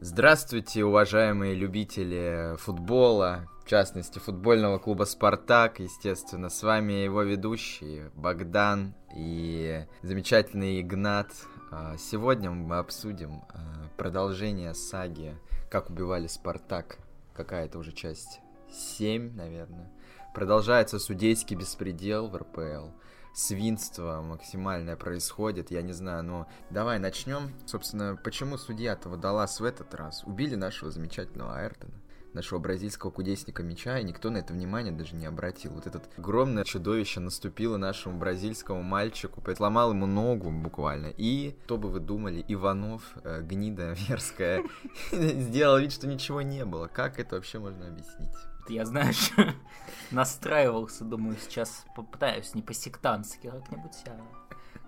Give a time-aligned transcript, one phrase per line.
[0.00, 5.80] Здравствуйте, уважаемые любители футбола, в частности, футбольного клуба «Спартак».
[5.80, 11.32] Естественно, с вами его ведущие Богдан и замечательный Игнат.
[11.72, 15.36] А, сегодня мы обсудим а, продолжение саги
[15.68, 16.98] «Как убивали Спартак».
[17.34, 18.40] Какая-то уже часть
[18.70, 19.90] 7, наверное.
[20.32, 22.90] Продолжается судейский беспредел в РПЛ
[23.38, 27.52] свинство максимальное происходит, я не знаю, но давай начнем.
[27.66, 30.24] Собственно, почему судья-то водолаз в этот раз?
[30.24, 31.94] Убили нашего замечательного Айртона
[32.34, 35.72] нашего бразильского кудесника меча, и никто на это внимание даже не обратил.
[35.72, 41.12] Вот этот огромное чудовище наступило нашему бразильскому мальчику, отломал ему ногу буквально.
[41.16, 44.62] И, что бы вы думали, Иванов, э, гнида мерзкая,
[45.12, 46.86] сделал вид, что ничего не было.
[46.86, 48.36] Как это вообще можно объяснить?
[48.68, 49.30] Я, знаешь,
[50.10, 54.20] настраивался, думаю, сейчас попытаюсь не по-сектантски как-нибудь, а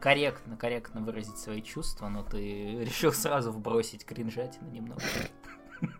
[0.00, 5.02] корректно, корректно выразить свои чувства, но ты решил сразу вбросить кринжатину немного.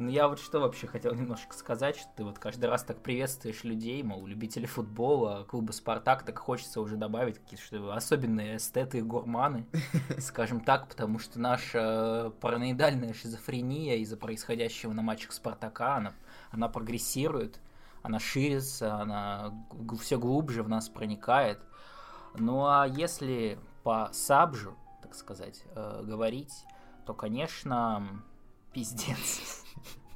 [0.00, 3.64] Ну, я вот что вообще хотел немножко сказать, что ты вот каждый раз так приветствуешь
[3.64, 9.66] людей, мол, любители футбола, клуба «Спартак», так хочется уже добавить какие-то особенные эстеты и гурманы,
[10.20, 16.14] скажем так, потому что наша параноидальная шизофрения из-за происходящего на матчах «Спартака», она,
[16.50, 17.60] она прогрессирует,
[18.02, 19.66] она ширится, она
[20.00, 21.60] все глубже в нас проникает.
[22.34, 26.64] Ну а если по сабжу, так сказать, э, говорить,
[27.06, 28.22] то, конечно,
[28.72, 29.64] пиздец.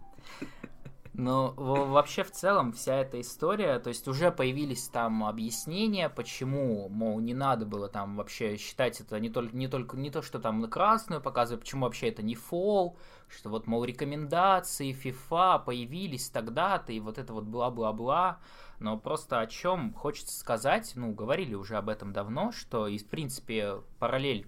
[1.22, 7.20] Но вообще в целом вся эта история, то есть уже появились там объяснения, почему, мол,
[7.20, 10.60] не надо было там вообще считать это не только не только не то, что там
[10.60, 12.98] на красную показывают, почему вообще это не фол,
[13.28, 18.40] что вот, мол, рекомендации FIFA появились тогда-то, и вот это вот бла-бла-бла.
[18.80, 23.06] Но просто о чем хочется сказать, ну, говорили уже об этом давно, что, и, в
[23.06, 24.44] принципе, параллель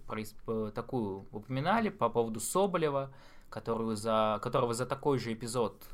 [0.48, 3.14] э, такую упоминали по поводу Соболева,
[3.48, 5.84] которую за, которого за такой же эпизод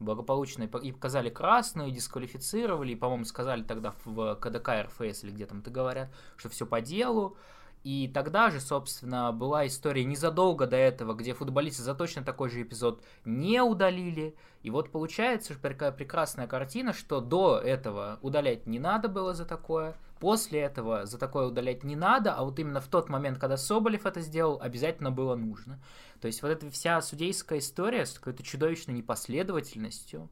[0.00, 5.46] благополучно и показали красную, и дисквалифицировали, и, по-моему, сказали тогда в КДК РФС или где
[5.46, 7.36] там это говорят, что все по делу,
[7.82, 12.62] и тогда же, собственно, была история незадолго до этого, где футболисты за точно такой же
[12.62, 14.36] эпизод не удалили.
[14.62, 19.96] И вот получается такая прекрасная картина, что до этого удалять не надо было за такое,
[20.20, 24.06] после этого за такое удалять не надо, а вот именно в тот момент, когда Соболев
[24.06, 25.80] это сделал, обязательно было нужно.
[26.20, 30.28] То есть вот эта вся судейская история с какой-то чудовищной непоследовательностью,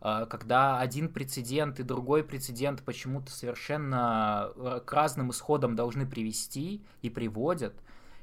[0.00, 6.82] а, когда один прецедент и другой прецедент почему-то совершенно э, к разным исходам должны привести
[7.02, 7.74] и приводят.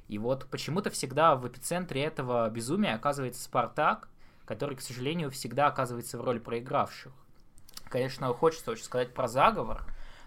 [0.08, 4.10] И вот почему-то всегда в эпицентре этого безумия оказывается Спартак,
[4.46, 7.14] который, к сожалению, всегда оказывается в роли проигравших.
[7.90, 9.84] Конечно, хочется очень сказать про заговор,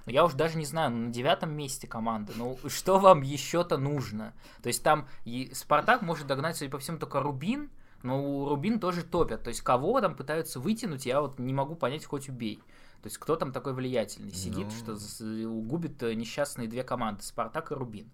[0.06, 4.34] но я уж даже не знаю, на девятом месте команда, ну что вам еще-то нужно?
[4.62, 7.70] То есть там и Спартак может догнать, судя по всему, только Рубин,
[8.02, 9.44] но у Рубин тоже топят.
[9.44, 12.62] То есть кого там пытаются вытянуть, я вот не могу понять, хоть убей.
[13.02, 14.96] То есть кто там такой влиятельный сидит, ну...
[14.96, 18.10] что губит э, несчастные две команды, Спартак и Рубин.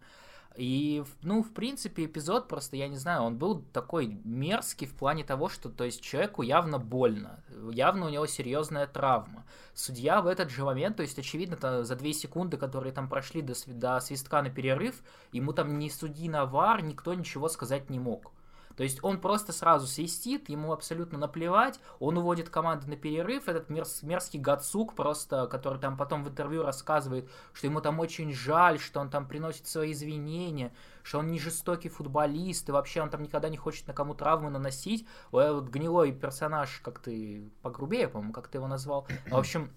[0.58, 5.22] И, ну, в принципе, эпизод просто, я не знаю, он был такой мерзкий в плане
[5.22, 9.44] того, что, то есть, человеку явно больно, явно у него серьезная травма.
[9.72, 13.54] Судья в этот же момент, то есть, очевидно, за две секунды, которые там прошли до,
[13.68, 18.32] до свистка на перерыв, ему там ни судьи на вар, никто ничего сказать не мог.
[18.78, 23.68] То есть он просто сразу свистит, ему абсолютно наплевать, он уводит команду на перерыв, этот
[23.70, 28.78] мерз, мерзкий Гацук просто, который там потом в интервью рассказывает, что ему там очень жаль,
[28.78, 30.72] что он там приносит свои извинения,
[31.02, 34.48] что он не жестокий футболист, и вообще он там никогда не хочет на кому травмы
[34.48, 35.08] наносить.
[35.32, 39.08] Вот гнилой персонаж, как ты, погрубее, по-моему, как ты его назвал.
[39.28, 39.72] В общем,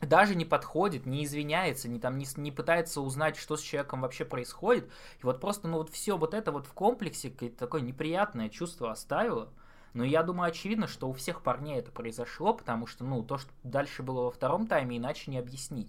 [0.00, 4.24] даже не подходит, не извиняется, не, там, не, не пытается узнать, что с человеком вообще
[4.24, 4.90] происходит.
[5.20, 9.48] И вот просто, ну вот все вот это вот в комплексе такое неприятное чувство оставило.
[9.94, 13.50] Но я думаю, очевидно, что у всех парней это произошло, потому что, ну, то, что
[13.62, 15.88] дальше было во втором тайме, иначе не объяснить.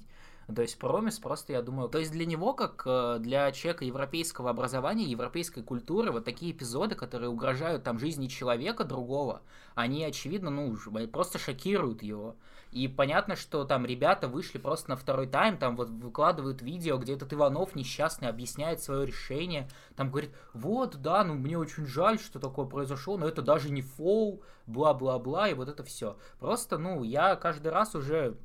[0.56, 4.50] То есть Промис просто, я думаю, то есть для него, как э, для человека европейского
[4.50, 9.42] образования, европейской культуры, вот такие эпизоды, которые угрожают там жизни человека другого,
[9.76, 10.74] они, очевидно, ну,
[11.12, 12.38] просто шокируют его.
[12.78, 17.16] И понятно, что там ребята вышли просто на второй тайм, там вот выкладывают видео, где
[17.16, 22.40] этот Иванов несчастный объясняет свое решение, там говорит, вот, да, ну мне очень жаль, что
[22.40, 26.20] такое произошло, но это даже не фол, бла-бла-бла, и вот это все.
[26.40, 28.38] Просто, ну, я каждый раз уже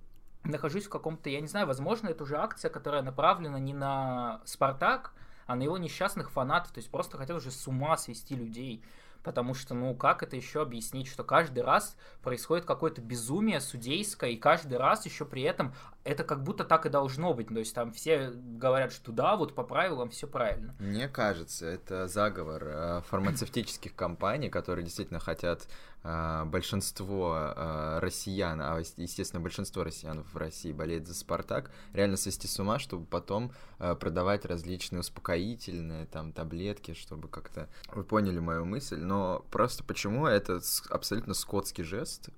[0.45, 5.13] нахожусь в каком-то, я не знаю, возможно, это уже акция, которая направлена не на Спартак,
[5.47, 8.83] а на его несчастных фанатов, то есть просто хотел уже с ума свести людей
[9.23, 14.37] потому что, ну, как это еще объяснить, что каждый раз происходит какое-то безумие судейское, и
[14.37, 15.75] каждый раз еще при этом
[16.05, 19.55] это как будто так и должно быть, то есть там все говорят, что да, вот
[19.55, 20.75] по правилам все правильно.
[20.79, 25.69] Мне кажется, это заговор э, фармацевтических компаний, которые действительно хотят
[26.03, 32.59] большинство э, россиян, а естественно большинство россиян в России болеет за Спартак, реально свести с
[32.59, 39.45] ума, чтобы потом продавать различные успокоительные там таблетки, чтобы как-то вы поняли мою мысль, но
[39.51, 40.61] просто почему это
[40.91, 42.29] абсолютно скотский жест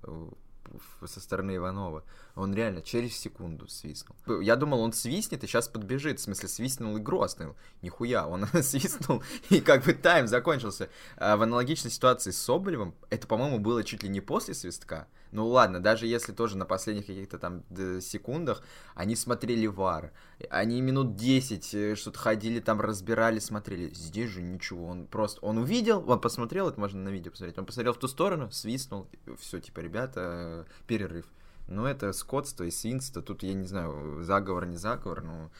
[1.05, 2.03] со стороны Иванова.
[2.35, 4.17] Он реально через секунду свистнул.
[4.41, 6.19] Я думал, он свистнет и сейчас подбежит.
[6.19, 7.55] В смысле, свистнул игру остановил.
[7.81, 10.89] Нихуя, он свистнул и как бы тайм закончился.
[11.17, 15.07] А в аналогичной ситуации с Соболевым, это, по-моему, было чуть ли не после свистка.
[15.31, 17.63] Ну ладно, даже если тоже на последних каких-то там
[18.01, 18.63] секундах
[18.95, 20.13] они смотрели вар,
[20.49, 23.93] они минут 10 э, что-то ходили там, разбирали, смотрели.
[23.93, 27.65] Здесь же ничего, он просто, он увидел, он посмотрел, это можно на видео посмотреть, он
[27.65, 29.07] посмотрел в ту сторону, свистнул,
[29.37, 31.25] все, типа, ребята, э, перерыв.
[31.67, 33.21] Ну, это скотство и свинство.
[33.21, 35.51] Тут, я не знаю, заговор, не заговор, но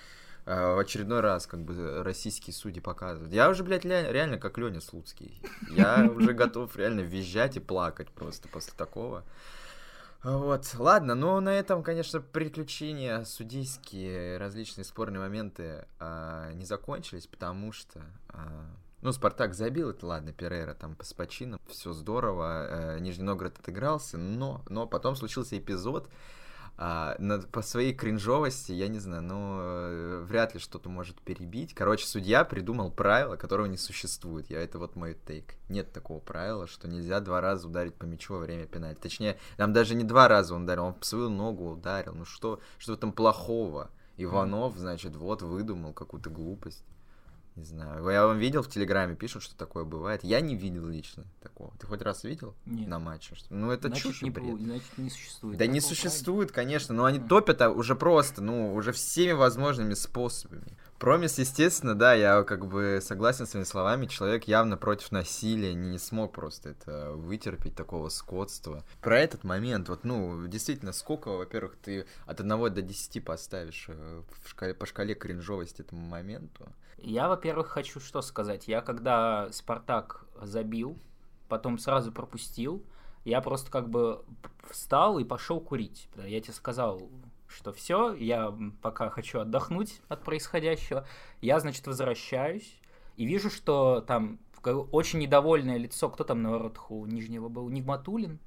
[0.45, 3.33] э, в очередной раз как бы российские судьи показывают.
[3.33, 5.41] Я уже, блядь, реально как Леня Слуцкий.
[5.71, 9.23] Я уже готов реально визжать и плакать просто после такого.
[10.25, 17.71] Вот, ладно, но на этом, конечно, приключения судейские, различные спорные моменты а, не закончились, потому
[17.71, 18.65] что а,
[19.05, 24.17] ну, Спартак забил, это ладно, Перейра там с почином, все здорово, э, Нижний Новгород отыгрался,
[24.17, 26.09] но, но потом случился эпизод,
[26.77, 31.75] а, на, по своей кринжовости, я не знаю, ну, э, вряд ли что-то может перебить.
[31.75, 34.49] Короче, судья придумал правило, которого не существует.
[34.49, 35.53] Я, это вот мой тейк.
[35.69, 38.99] Нет такого правила, что нельзя два раза ударить по мячу во время пенальти.
[38.99, 42.13] Точнее, там даже не два раза он ударил, он свою ногу ударил.
[42.13, 43.89] Ну что, что там плохого?
[44.17, 46.83] Иванов, значит, вот выдумал какую-то глупость.
[47.55, 48.07] Не знаю.
[48.09, 50.25] Я вам видел в Телеграме, пишут, что такое бывает.
[50.25, 51.73] Я не видел лично такого.
[51.79, 52.89] Ты хоть раз видел Нет.
[52.89, 53.33] на матче?
[53.33, 53.53] Что...
[53.53, 54.59] Ну, это значит, чушь не бред.
[54.59, 55.57] Значит, не существует.
[55.57, 56.71] Да не существует, правильно?
[56.73, 60.77] конечно, но они топят а уже просто, ну, уже всеми возможными способами.
[60.99, 65.97] Промис, естественно, да, я как бы согласен с своими словами, человек явно против насилия, не,
[65.97, 68.83] смог просто это вытерпеть, такого скотства.
[69.01, 74.21] Про этот момент, вот, ну, действительно, сколько, во-первых, ты от 1 до 10 поставишь э,
[74.43, 76.65] в шкале, по шкале кринжовости этому моменту?
[76.97, 78.69] Я, во-первых, хочу что сказать.
[78.69, 80.97] Я когда Спартак забил,
[81.49, 82.83] потом сразу пропустил,
[83.25, 84.23] я просто как бы
[84.69, 86.07] встал и пошел курить.
[86.15, 87.09] Я тебе сказал,
[87.55, 91.07] что все, я пока хочу отдохнуть от происходящего.
[91.41, 92.79] Я, значит, возвращаюсь
[93.15, 96.09] и вижу, что там очень недовольное лицо.
[96.09, 97.69] Кто там на воротах у Нижнего был?
[97.69, 98.39] Нигматулин?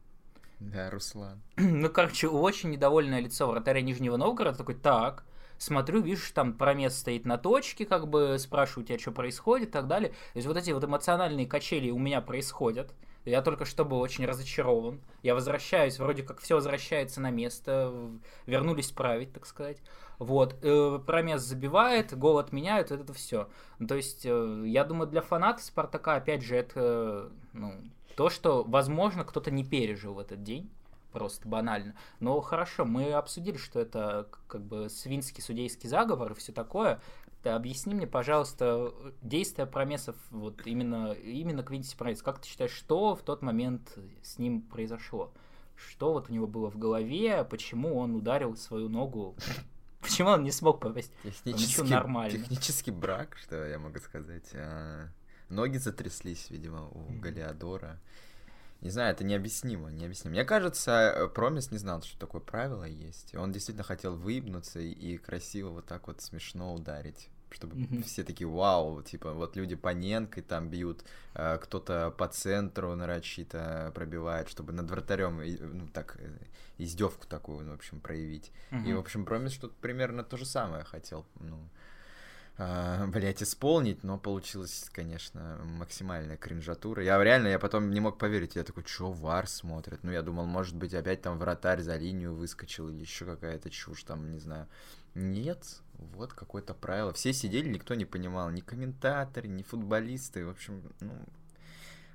[0.60, 1.40] Да, Руслан.
[1.56, 4.58] ну, короче, очень недовольное лицо вратаря Нижнего Новгорода.
[4.58, 5.24] Такой, так,
[5.56, 9.72] смотрю, вижу, что там промес стоит на точке, как бы спрашиваю тебя, что происходит и
[9.72, 10.10] так далее.
[10.10, 12.92] То есть вот эти вот эмоциональные качели у меня происходят.
[13.28, 15.00] Я только что был очень разочарован.
[15.22, 18.10] Я возвращаюсь, вроде как все возвращается на место,
[18.46, 19.78] вернулись править, так сказать.
[20.18, 23.48] Вот, э, промес забивает, гол отменяют, это все.
[23.86, 27.74] То есть, э, я думаю, для фанатов Спартака, опять же, это ну,
[28.16, 30.70] то, что, возможно, кто-то не пережил в этот день
[31.12, 31.94] просто банально.
[32.20, 37.00] Но хорошо, мы обсудили, что это как бы свинский судейский заговор и все такое.
[37.42, 38.92] Ты объясни мне, пожалуйста,
[39.22, 42.22] действия Промесов, вот именно, именно Квинти Промес.
[42.22, 45.32] Как ты считаешь, что в тот момент с ним произошло?
[45.76, 49.36] Что вот у него было в голове, почему он ударил свою ногу
[50.00, 51.12] Почему он не смог попасть?
[51.22, 52.38] Технический, нормально.
[52.38, 54.48] технический брак, что я могу сказать.
[54.54, 55.08] А,
[55.48, 57.98] ноги затряслись, видимо, у Галиадора.
[58.80, 60.34] Не знаю, это необъяснимо, необъяснимо.
[60.34, 63.34] Мне кажется, э, Промис не знал, что такое правило есть.
[63.34, 68.02] Он действительно хотел выебнуться и красиво вот так вот смешно ударить чтобы mm-hmm.
[68.02, 71.04] все такие вау, типа вот люди по ненкой там бьют,
[71.34, 75.40] э, кто-то по центру нарочито пробивает, чтобы над вратарем
[75.78, 76.28] ну так э,
[76.78, 78.52] издевку такую, ну, в общем, проявить.
[78.70, 78.88] Mm-hmm.
[78.88, 81.58] И в общем Промис что-то примерно то же самое хотел, ну
[82.58, 87.02] э, блять, исполнить, но получилось, конечно, максимальная кринжатура.
[87.02, 90.00] Я реально, я потом не мог поверить, я такой, что вар смотрит?
[90.02, 94.02] Ну, я думал, может быть, опять там вратарь за линию выскочил или еще какая-то чушь
[94.02, 94.68] там, не знаю.
[95.14, 97.12] Нет, вот какое-то правило.
[97.12, 101.14] Все сидели, никто не понимал, ни комментаторы, ни футболисты, в общем, ну,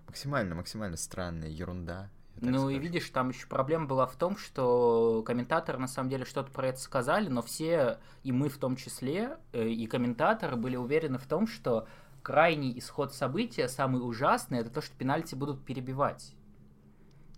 [0.07, 2.09] максимально, максимально странная ерунда.
[2.41, 2.69] Ну скажу.
[2.69, 6.67] и видишь, там еще проблема была в том, что комментаторы на самом деле что-то про
[6.67, 11.25] это сказали, но все, и мы в том числе, э, и комментаторы были уверены в
[11.25, 11.87] том, что
[12.21, 16.35] крайний исход события, самый ужасный, это то, что пенальти будут перебивать.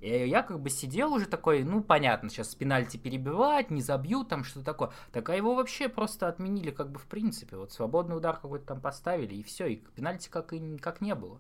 [0.02, 4.44] И я как бы сидел уже такой, ну, понятно, сейчас пенальти перебивать, не забьют, там
[4.44, 4.92] что такое.
[5.12, 7.58] Так а его вообще просто отменили как бы в принципе.
[7.58, 11.40] Вот свободный удар какой-то там поставили, и все, и пенальти как, и, как не было.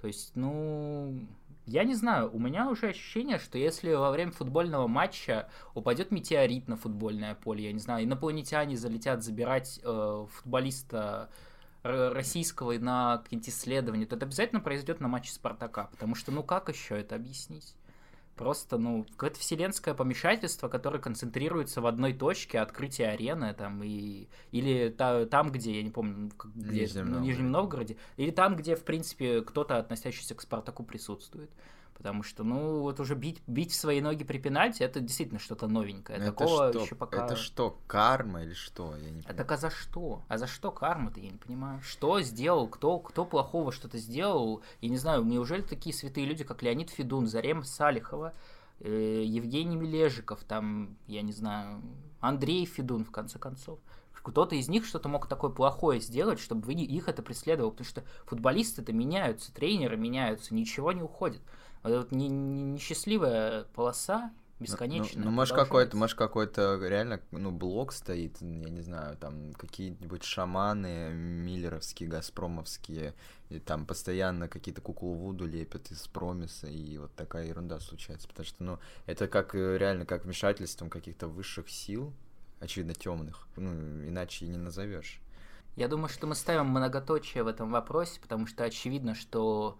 [0.00, 1.18] То есть, ну,
[1.66, 6.68] я не знаю, у меня уже ощущение, что если во время футбольного матча упадет метеорит
[6.68, 11.28] на футбольное поле, я не знаю, инопланетяне залетят забирать э, футболиста
[11.82, 16.68] российского на какие-нибудь исследования, то это обязательно произойдет на матче Спартака, потому что ну как
[16.68, 17.74] еще это объяснить?
[18.36, 24.28] Просто, ну, какое-то вселенское помешательство, которое концентрируется в одной точке, открытие арены, там, и...
[24.52, 28.76] или та, там, где, я не помню, где, Нижнем, ну, Нижнем Новгороде, или там, где,
[28.76, 31.50] в принципе, кто-то, относящийся к Спартаку, присутствует.
[31.96, 35.66] Потому что, ну, вот уже бить, бить в свои ноги при пенальти, это действительно что-то
[35.66, 36.18] новенькое.
[36.18, 36.82] Это Такого что?
[36.82, 37.24] еще пока...
[37.24, 38.94] Это что, карма или что?
[38.96, 39.24] Я не понимаю.
[39.28, 40.22] А так а за что?
[40.28, 41.80] А за что карма-то, я не понимаю.
[41.82, 42.68] Что сделал?
[42.68, 44.62] Кто, кто плохого что-то сделал?
[44.82, 48.34] Я не знаю, неужели такие святые люди, как Леонид Федун, Зарем Салихова,
[48.80, 51.80] э, Евгений Мележиков, там, я не знаю,
[52.20, 53.78] Андрей Федун, в конце концов,
[54.26, 58.92] кто-то из них что-то мог такое плохое сделать, чтобы их это преследовало, потому что футболисты-то
[58.92, 61.42] меняются, тренеры меняются, ничего не уходит.
[61.86, 65.22] Вот эта вот несчастливая полоса бесконечная.
[65.22, 70.24] Ну, ну может какой-то, может какой-то реально, ну, блок стоит, я не знаю, там какие-нибудь
[70.24, 73.14] шаманы миллеровские, газпромовские,
[73.50, 78.46] и там постоянно какие-то куклу Вуду лепят из промиса, и вот такая ерунда случается, потому
[78.46, 82.12] что, ну, это как э, реально как вмешательством каких-то высших сил,
[82.58, 83.70] очевидно, темных, ну,
[84.08, 85.20] иначе и не назовешь.
[85.76, 89.78] Я думаю, что мы ставим многоточие в этом вопросе, потому что очевидно, что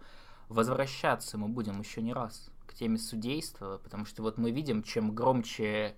[0.49, 5.13] возвращаться мы будем еще не раз к теме судейства, потому что вот мы видим, чем
[5.13, 5.95] громче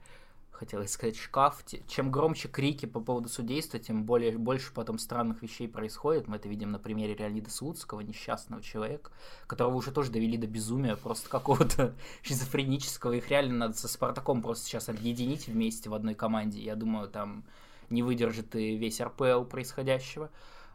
[0.59, 5.69] хотелось сказать шкаф, чем громче крики по поводу судейства, тем более, больше потом странных вещей
[5.69, 6.27] происходит.
[6.27, 9.09] Мы это видим на примере Леонида Слуцкого, несчастного человека,
[9.47, 13.13] которого уже тоже довели до безумия, просто какого-то шизофренического.
[13.13, 16.61] Их реально надо со Спартаком просто сейчас объединить вместе в одной команде.
[16.61, 17.45] Я думаю, там
[17.89, 20.29] не выдержит и весь РПЛ происходящего.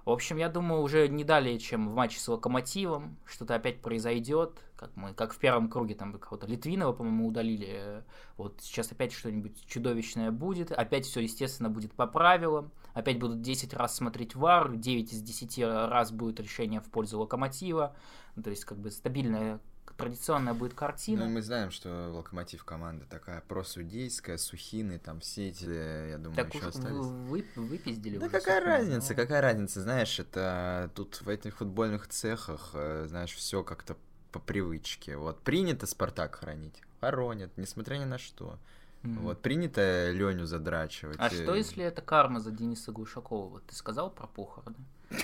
[0.04, 4.60] В общем, я думаю, уже не далее, чем в матче с Локомотивом, что-то опять произойдет,
[4.76, 8.04] как мы, как в первом круге там кого-то Литвинова, по-моему, удалили.
[8.36, 13.72] Вот сейчас опять что-нибудь чудовищное будет, опять все, естественно, будет по правилам, опять будут 10
[13.72, 17.96] раз смотреть ВАР, 9 из 10 раз будет решение в пользу Локомотива,
[18.42, 19.58] то есть как бы стабильная
[19.96, 21.24] традиционная будет картина.
[21.24, 26.54] Ну, мы знаем, что Локомотив команда такая просудейская, Сухины, там все эти, я думаю, так
[26.54, 26.96] еще остались.
[26.96, 29.16] Вы, вы, выпиздили Да какая Сухины, разница, но...
[29.16, 33.96] какая разница, знаешь, это тут в этих футбольных цехах, э, знаешь, все как-то
[34.32, 35.16] по привычке.
[35.16, 38.58] Вот принято Спартак хранить, хоронят, несмотря ни на что.
[39.04, 39.18] Mm-hmm.
[39.20, 41.16] Вот, принято Леню задрачивать.
[41.20, 43.48] А что, если это карма за Дениса Глушакова?
[43.48, 44.76] Вот ты сказал про похороны?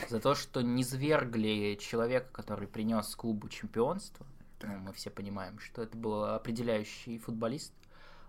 [0.09, 4.27] За то, что не свергли человека, который принес клубу чемпионство,
[4.63, 7.73] ну, мы все понимаем, что это был определяющий футболист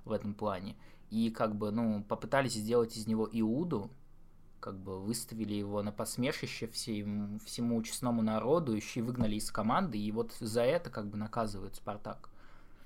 [0.05, 0.75] в этом плане.
[1.09, 3.91] И как бы, ну, попытались сделать из него Иуду,
[4.59, 9.97] как бы выставили его на посмешище всем, всему честному народу, еще и выгнали из команды,
[9.97, 12.30] и вот за это как бы наказывают Спартак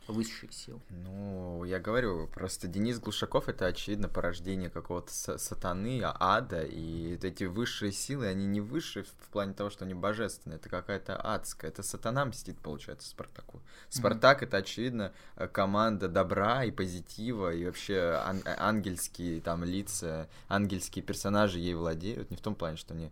[0.08, 0.82] высших сил.
[0.90, 7.92] Ну, я говорю, просто Денис Глушаков это очевидно порождение какого-то сатаны, ада, и эти высшие
[7.92, 12.26] силы, они не высшие в плане того, что они божественные, это какая-то адская, это сатана
[12.26, 13.62] мстит, получается, Спартаку.
[13.90, 14.46] Спартак mm-hmm.
[14.46, 15.14] это, очевидно,
[15.52, 22.38] команда добра и позитива, и вообще ан- ангельские там лица, ангельские персонажи ей владеют, не
[22.38, 23.12] в том плане, что они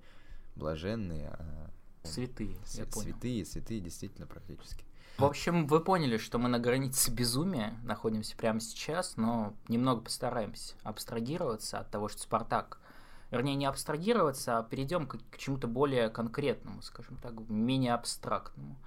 [0.56, 1.70] блаженные, а...
[2.04, 3.12] Святые, я понял.
[3.12, 4.84] Святые, святые, действительно, практически.
[5.18, 10.76] В общем, вы поняли, что мы на границе безумия находимся прямо сейчас, но немного постараемся
[10.84, 12.80] абстрагироваться от того, что Спартак
[13.34, 18.78] вернее, не абстрагироваться, а перейдем к, к чему-то более конкретному, скажем так, менее абстрактному.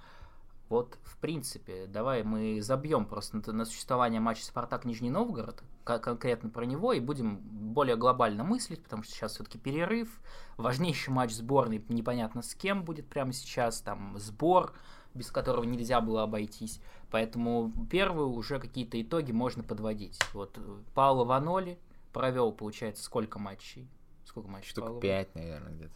[0.69, 6.49] Вот, в принципе, давай мы забьем просто на, на существование матча Спартак Нижний Новгород, конкретно
[6.49, 10.21] про него, и будем более глобально мыслить, потому что сейчас все-таки перерыв,
[10.57, 14.73] важнейший матч сборной, непонятно с кем будет прямо сейчас, там сбор,
[15.17, 16.79] без которого нельзя было обойтись.
[17.11, 20.19] Поэтому первые уже какие-то итоги можно подводить.
[20.33, 20.57] Вот
[20.93, 21.79] Пауло Ваноли
[22.13, 23.89] провел, получается, сколько матчей?
[24.25, 24.69] Сколько матчей?
[24.69, 25.93] Штук пять, наверное, где-то.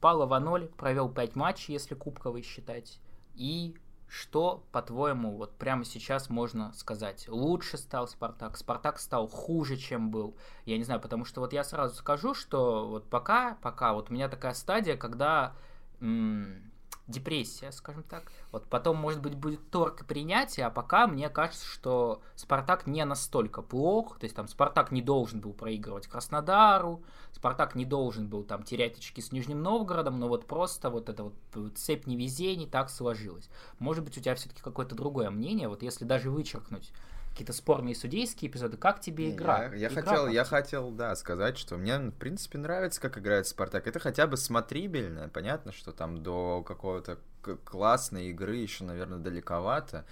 [0.00, 2.98] Пауло Ваноли провел пять матчей, если кубковый считать.
[3.34, 3.76] И
[4.10, 7.26] что, по-твоему, вот прямо сейчас можно сказать?
[7.28, 8.56] Лучше стал Спартак?
[8.56, 10.36] Спартак стал хуже, чем был?
[10.64, 14.14] Я не знаю, потому что вот я сразу скажу, что вот пока, пока вот у
[14.14, 15.54] меня такая стадия, когда
[16.00, 16.69] м-
[17.06, 18.30] депрессия, скажем так.
[18.52, 23.04] Вот потом, может быть, будет торг и принятие, а пока мне кажется, что Спартак не
[23.04, 27.02] настолько плох, то есть там Спартак не должен был проигрывать Краснодару,
[27.32, 31.24] Спартак не должен был там терять очки с Нижним Новгородом, но вот просто вот эта
[31.24, 31.34] вот
[31.76, 33.48] цепь невезений так сложилась.
[33.78, 36.92] Может быть, у тебя все-таки какое-то другое мнение, вот если даже вычеркнуть
[37.30, 38.76] какие-то спорные судейские эпизоды.
[38.76, 39.66] Как тебе игра?
[39.66, 40.50] Я, я игра хотел, я тебе?
[40.50, 43.86] хотел, да, сказать, что мне, в принципе, нравится, как играет Спартак.
[43.86, 45.28] Это хотя бы смотрибельно.
[45.28, 47.18] Понятно, что там до какого-то
[47.64, 50.04] классной игры еще, наверное, далековато.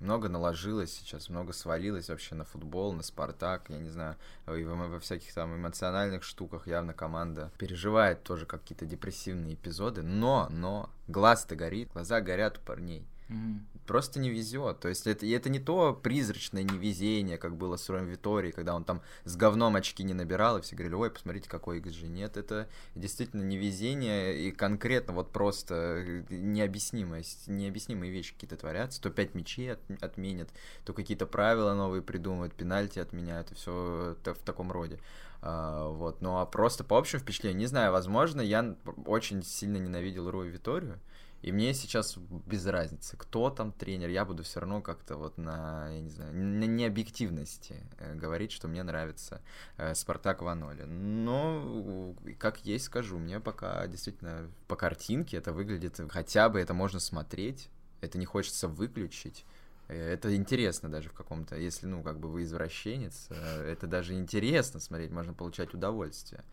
[0.00, 4.14] Много наложилось сейчас, много свалилось вообще на футбол, на Спартак, я не знаю,
[4.46, 10.46] и во, во всяких там эмоциональных штуках явно команда переживает тоже какие-то депрессивные эпизоды, но,
[10.50, 13.66] но, глаз-то горит, глаза горят у парней Мгм.
[13.86, 14.80] просто не везет.
[14.80, 18.74] То есть это, и это не то призрачное невезение, как было с Роем Виторией, когда
[18.74, 22.08] он там с говном очки не набирал, и все говорили, ой, посмотрите, какой XG.
[22.08, 29.00] Нет, это действительно невезение, и конкретно вот просто э, необъяснимость, необъяснимые вещи какие-то творятся.
[29.00, 30.50] То 5 мячей от- отменят,
[30.84, 34.98] то какие-то правила новые придумывают, пенальти отменяют, и все в таком роде.
[35.40, 38.74] А, вот, ну а просто по общему впечатлению, не знаю, возможно, я
[39.06, 40.98] очень сильно ненавидел Рою Виторию,
[41.40, 42.16] и мне сейчас
[42.46, 46.34] без разницы, кто там тренер, я буду все равно как-то вот на, я не знаю,
[46.34, 49.40] на необъективности э, говорить, что мне нравится
[49.76, 50.82] э, Спартак Ваноли.
[50.82, 56.74] Но э, как есть, скажу, мне пока действительно по картинке это выглядит, хотя бы это
[56.74, 57.68] можно смотреть,
[58.00, 59.44] это не хочется выключить.
[59.86, 65.10] Это интересно даже в каком-то, если, ну, как бы вы извращенец, это даже интересно смотреть,
[65.10, 66.44] можно получать удовольствие.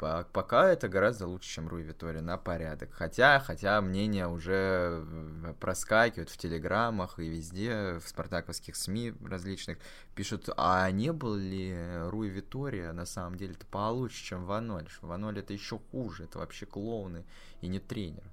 [0.00, 2.90] По- Пока это гораздо лучше, чем Руи Витория, на порядок.
[2.90, 9.76] Хотя, хотя мнения уже э, проскакивают в телеграммах и везде, в спартаковских СМИ различных,
[10.14, 11.76] пишут, а не был ли
[12.08, 14.88] Руи Витория на самом деле-то получше, чем Ваноль?
[14.88, 17.26] Что Ваноль это еще хуже, это вообще клоуны
[17.60, 18.24] и не тренер.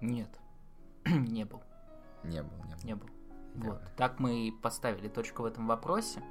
[0.00, 0.30] Нет.
[1.04, 1.64] не был.
[2.22, 2.82] Не был, не был.
[2.84, 3.08] Не был.
[3.56, 3.82] Вот.
[3.96, 6.22] Так мы и поставили точку в этом вопросе.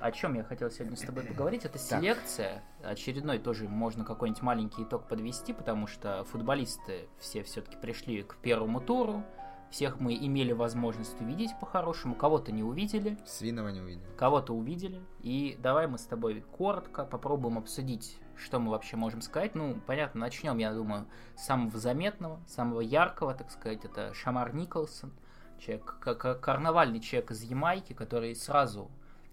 [0.00, 2.62] О чем я хотел сегодня с тобой поговорить, это селекция.
[2.82, 8.80] Очередной тоже можно какой-нибудь маленький итог подвести, потому что футболисты все все-таки пришли к первому
[8.80, 9.22] туру.
[9.70, 14.02] Всех мы имели возможность увидеть по-хорошему, кого-то не увидели, Свинова не увидел.
[14.16, 15.00] кого-то увидели.
[15.20, 19.54] И давай мы с тобой коротко попробуем обсудить, что мы вообще можем сказать.
[19.54, 25.12] Ну, понятно, начнем, я думаю, с самого заметного, самого яркого, так сказать, это Шамар Николсон,
[25.60, 28.90] человек, к- к- карнавальный человек из Ямайки, который сразу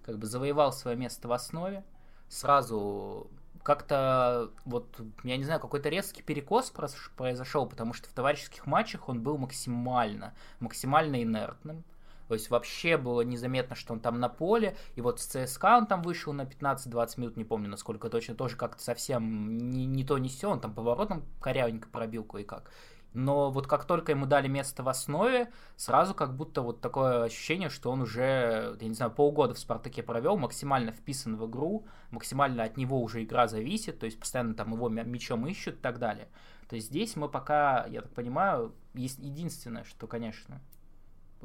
[0.08, 1.84] как бы завоевал свое место в основе,
[2.30, 3.30] сразу
[3.62, 4.88] как-то вот,
[5.24, 6.72] я не знаю, какой-то резкий перекос
[7.18, 11.84] произошел, потому что в товарищеских матчах он был максимально, максимально инертным.
[12.30, 14.78] То есть вообще было незаметно, что он там на поле.
[14.96, 18.56] И вот с ЦСКА он там вышел на 15-20 минут, не помню насколько точно, тоже
[18.56, 20.50] как-то совсем не, не то не все.
[20.50, 22.72] Он там поворотом корявенько пробил кое-как.
[23.14, 27.70] Но вот как только ему дали место в основе, сразу как будто вот такое ощущение,
[27.70, 32.64] что он уже, я не знаю, полгода в «Спартаке» провел, максимально вписан в игру, максимально
[32.64, 36.00] от него уже игра зависит, то есть постоянно там его мя- мячом ищут и так
[36.00, 36.28] далее.
[36.70, 40.62] То есть здесь мы пока, я так понимаю, есть единственное, что, конечно,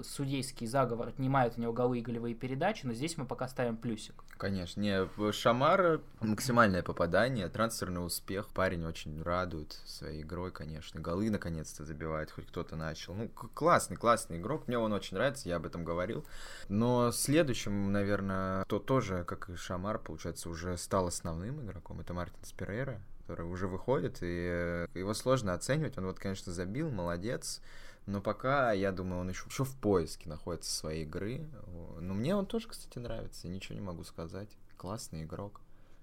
[0.03, 4.15] судейский заговор отнимает у него голы и голевые передачи, но здесь мы пока ставим плюсик.
[4.39, 11.31] Конечно, не, в- Шамар максимальное попадание, трансферный успех, парень очень радует своей игрой, конечно, голы
[11.31, 13.15] наконец-то забивает, хоть кто-то начал.
[13.15, 16.25] Ну, классный, классный игрок, мне он очень нравится, я об этом говорил.
[16.69, 22.43] Но следующим, наверное, то тоже, как и Шамар, получается, уже стал основным игроком, это Мартин
[22.45, 27.61] Спирейра, который уже выходит, и э, его сложно оценивать, он вот, конечно, забил, молодец,
[28.07, 31.49] но пока, я думаю, он еще, еще в поиске находится своей игры.
[32.01, 34.51] Но мне он тоже, кстати, нравится, ничего не могу сказать.
[34.77, 35.61] Классный игрок.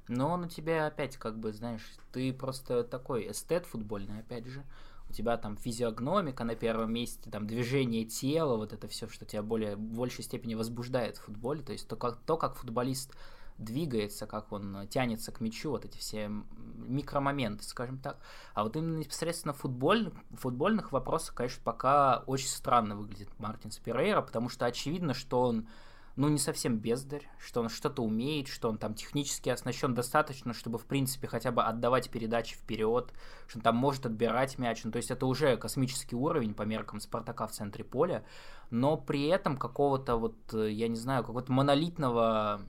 [0.07, 4.63] Но он у тебя опять, как бы, знаешь, ты просто такой эстет футбольный, опять же.
[5.09, 9.43] У тебя там физиогномика на первом месте, там движение тела, вот это все, что тебя
[9.43, 11.61] более, в большей степени возбуждает в футболе.
[11.63, 13.13] То есть то, как, то, как футболист
[13.59, 16.31] двигается, как он тянется к мячу, вот эти все
[16.75, 18.19] микромоменты, скажем так.
[18.53, 24.49] А вот именно непосредственно футболь, футбольных вопросах, конечно, пока очень странно выглядит Мартин Спирейра, потому
[24.49, 25.67] что очевидно, что он
[26.15, 30.77] ну, не совсем бездарь, что он что-то умеет, что он там технически оснащен достаточно, чтобы,
[30.77, 33.13] в принципе, хотя бы отдавать передачи вперед,
[33.47, 34.83] что он там может отбирать мяч.
[34.83, 38.25] Ну, то есть это уже космический уровень по меркам Спартака в центре поля,
[38.69, 42.61] но при этом какого-то вот, э, я не знаю, какого-то монолитного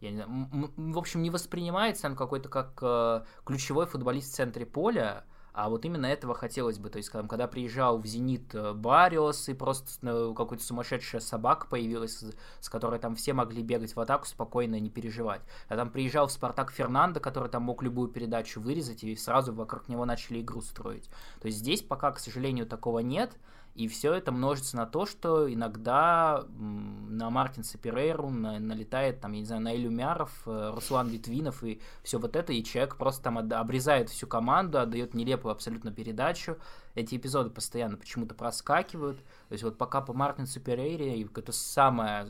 [0.00, 4.64] я не знаю, в общем, не воспринимается он какой-то как э, ключевой футболист в центре
[4.64, 6.90] поля, А вот именно этого хотелось бы.
[6.90, 12.24] То есть, когда приезжал в «Зенит» э, Бариос, и просто ну, какая-то сумасшедшая собака появилась,
[12.60, 15.42] с которой там все могли бегать в атаку спокойно и не переживать.
[15.68, 19.88] А там приезжал в «Спартак» Фернандо, который там мог любую передачу вырезать, и сразу вокруг
[19.88, 21.10] него начали игру строить.
[21.40, 23.36] То есть здесь пока, к сожалению, такого нет.
[23.74, 29.40] И все это множится на то, что иногда на Мартинса Перейру на, налетает, там, я
[29.40, 33.38] не знаю, на Илюмяров, э, Руслан Литвинов и все вот это, и человек просто там
[33.38, 36.56] обрезает всю команду, отдает нелепую абсолютно передачу.
[36.94, 39.18] Эти эпизоды постоянно почему-то проскакивают.
[39.48, 42.28] То есть вот пока по Мартинсу Перейре это самое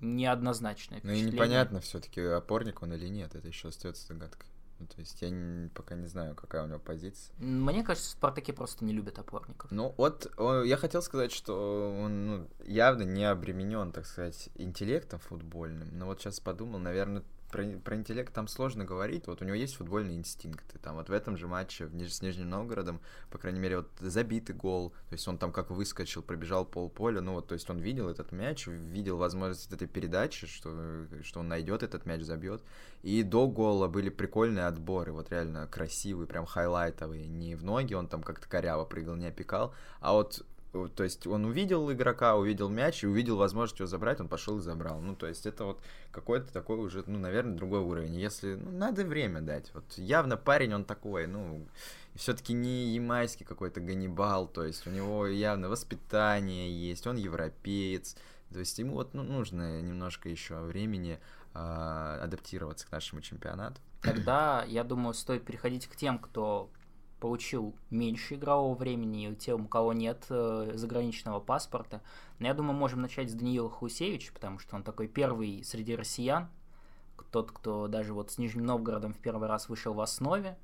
[0.00, 4.48] неоднозначное Ну и непонятно все-таки, опорник он или нет, это еще остается загадкой.
[4.78, 7.34] Ну, то есть я не, пока не знаю, какая у него позиция.
[7.38, 9.70] Мне кажется, Спартаки просто не любят опорников.
[9.70, 10.32] Ну, вот
[10.64, 15.88] я хотел сказать, что он ну, явно не обременен, так сказать, интеллектом футбольным.
[15.98, 19.26] Но вот сейчас подумал, наверное, про, про интеллект там сложно говорить.
[19.26, 20.78] Вот у него есть футбольные инстинкты.
[20.78, 23.88] Там вот в этом же матче в Ниж, с Нижним Новгородом, по крайней мере, вот
[24.00, 24.90] забитый гол.
[25.08, 27.20] То есть он там как выскочил, пробежал полполя.
[27.20, 31.48] Ну вот, то есть он видел этот мяч, видел возможность этой передачи, что, что он
[31.48, 32.62] найдет этот мяч, забьет.
[33.02, 37.26] И до гола были прикольные отборы, вот реально красивые, прям хайлайтовые.
[37.26, 41.46] Не в ноги он там как-то коряво прыгал, не опекал, а вот то есть он
[41.46, 45.00] увидел игрока, увидел мяч и увидел возможность его забрать, он пошел и забрал.
[45.00, 48.14] Ну, то есть это вот какой-то такой уже, ну, наверное, другой уровень.
[48.14, 49.70] Если, ну, надо время дать.
[49.72, 51.66] Вот явно парень он такой, ну,
[52.14, 58.16] все-таки не ямайский какой-то Ганнибал, то есть у него явно воспитание есть, он европеец.
[58.52, 61.18] То есть ему вот ну, нужно немножко еще времени
[61.54, 63.80] э, адаптироваться к нашему чемпионату.
[64.02, 66.70] Тогда, я думаю, стоит переходить к тем, кто
[67.20, 72.02] получил меньше игрового времени, и тем, у кого нет э, заграничного паспорта.
[72.38, 76.48] Но я думаю, можем начать с Даниила Хусевича, потому что он такой первый среди россиян,
[77.30, 80.56] тот, кто даже вот с Нижним Новгородом в первый раз вышел в основе.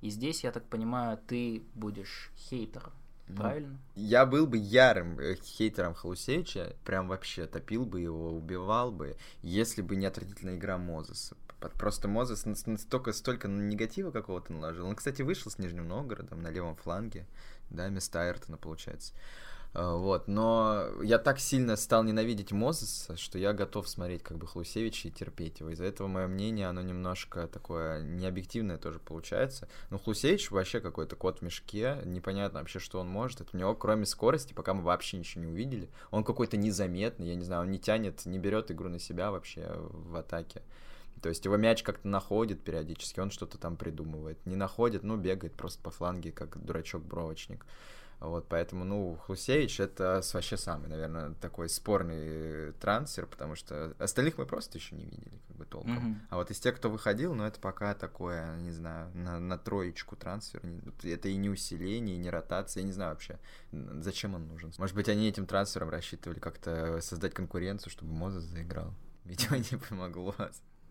[0.00, 2.92] И здесь, я так понимаю, ты будешь хейтером.
[3.26, 3.78] Правильно?
[3.94, 9.80] Я был бы ярым э, хейтером Халусевича, прям вообще топил бы его, убивал бы, если
[9.82, 11.36] бы не отвратительная игра Мозеса.
[11.74, 14.86] Просто Мозес настолько столько негатива какого-то наложил.
[14.86, 17.26] Он, кстати, вышел с Нижним Новгородом на левом фланге,
[17.70, 19.14] да, вместо Айртона, получается.
[19.74, 24.46] А, вот, но я так сильно стал ненавидеть Мозеса, что я готов смотреть как бы
[24.46, 25.70] Хлусевича и терпеть его.
[25.70, 29.68] Из-за этого мое мнение, оно немножко такое необъективное тоже получается.
[29.90, 33.52] Но Хлусевич вообще какой-то кот в мешке, непонятно вообще, что он может.
[33.52, 37.44] У него, кроме скорости, пока мы вообще ничего не увидели, он какой-то незаметный, я не
[37.44, 40.62] знаю, он не тянет, не берет игру на себя вообще в атаке.
[41.20, 44.38] То есть его мяч как-то находит периодически, он что-то там придумывает.
[44.46, 47.64] Не находит, ну, бегает просто по фланге, как дурачок-бровочник.
[48.20, 54.46] Вот, поэтому, ну, Хусевич это вообще самый, наверное, такой спорный трансфер, потому что остальных мы
[54.46, 56.12] просто еще не видели, как бы толком.
[56.12, 56.26] Mm-hmm.
[56.30, 60.16] А вот из тех, кто выходил, ну, это пока такое, не знаю, на, на троечку
[60.16, 60.62] трансфер.
[61.02, 63.38] Это и не усиление, и не ротация, я не знаю вообще,
[63.72, 64.72] зачем он нужен.
[64.78, 68.94] Может быть, они этим трансфером рассчитывали как-то создать конкуренцию, чтобы Мозес заиграл.
[69.24, 70.34] Видимо, не помогло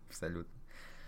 [0.08, 0.63] абсолютно.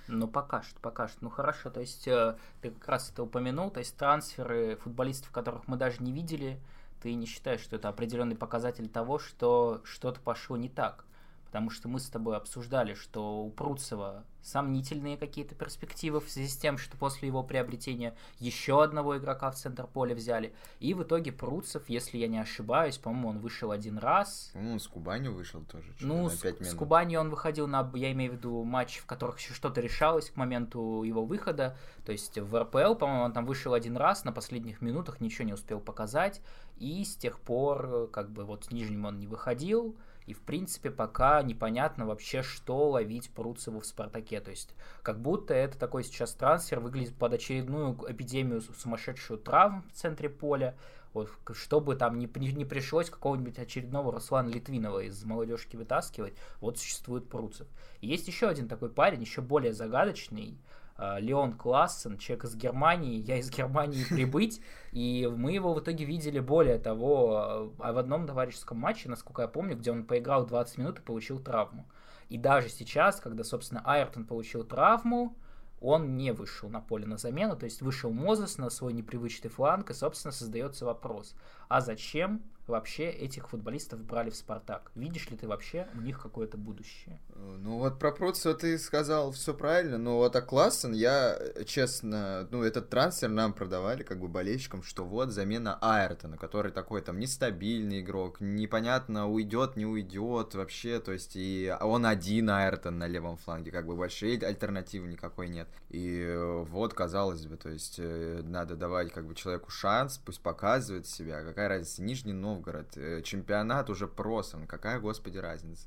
[0.08, 1.18] Ну, пока что, пока что.
[1.22, 5.66] Ну, хорошо, то есть э, ты как раз это упомянул, то есть трансферы футболистов, которых
[5.66, 6.60] мы даже не видели,
[7.02, 11.04] ты не считаешь, что это определенный показатель того, что что-то пошло не так
[11.46, 16.56] потому что мы с тобой обсуждали, что у Пруцева сомнительные какие-то перспективы в связи с
[16.56, 20.52] тем, что после его приобретения еще одного игрока в центр поля взяли.
[20.78, 24.52] И в итоге Пруцев, если я не ошибаюсь, по-моему, он вышел один раз.
[24.54, 25.92] Ну, с Кубанью вышел тоже.
[26.00, 29.52] Ну, с, с Кубанью он выходил на, я имею в виду, матч, в которых еще
[29.52, 31.76] что-то решалось к моменту его выхода.
[32.04, 35.54] То есть в РПЛ, по-моему, он там вышел один раз, на последних минутах ничего не
[35.54, 36.40] успел показать.
[36.78, 39.96] И с тех пор, как бы, вот с Нижним он не выходил.
[40.26, 44.40] И, в принципе, пока непонятно вообще, что ловить Пруцеву в «Спартаке».
[44.40, 49.92] То есть, как будто это такой сейчас трансфер выглядит под очередную эпидемию сумасшедшую травм в
[49.92, 50.76] центре поля.
[51.12, 56.78] Вот, чтобы там не, не, не пришлось какого-нибудь очередного Руслана Литвинова из молодежки вытаскивать, вот
[56.78, 57.66] существует Пруцев.
[58.02, 60.58] И есть еще один такой парень, еще более загадочный,
[60.98, 64.60] Леон Классен, человек из Германии, я из Германии прибыть,
[64.92, 69.48] и мы его в итоге видели более того, а в одном товарищеском матче, насколько я
[69.48, 71.86] помню, где он поиграл 20 минут и получил травму.
[72.28, 75.36] И даже сейчас, когда, собственно, Айртон получил травму,
[75.80, 79.90] он не вышел на поле на замену, то есть вышел Мозес на свой непривычный фланг,
[79.90, 81.34] и, собственно, создается вопрос,
[81.68, 84.90] а зачем вообще этих футболистов брали в Спартак?
[84.94, 87.20] Видишь ли ты вообще у них какое-то будущее?
[87.34, 92.62] Ну вот про Пруцева ты сказал все правильно, но вот а Классен, я честно, ну
[92.62, 98.00] этот трансфер нам продавали как бы болельщикам, что вот замена Айртона, который такой там нестабильный
[98.00, 103.70] игрок, непонятно уйдет, не уйдет вообще, то есть и он один Айртон на левом фланге,
[103.70, 105.68] как бы большие альтернативы никакой нет.
[105.90, 106.34] И
[106.68, 111.42] вот, казалось бы, то есть э, надо давать как бы человеку шанс, пусть показывает себя,
[111.42, 115.86] какая разница, Нижний Новгород, э, чемпионат уже просан, какая, господи, разница.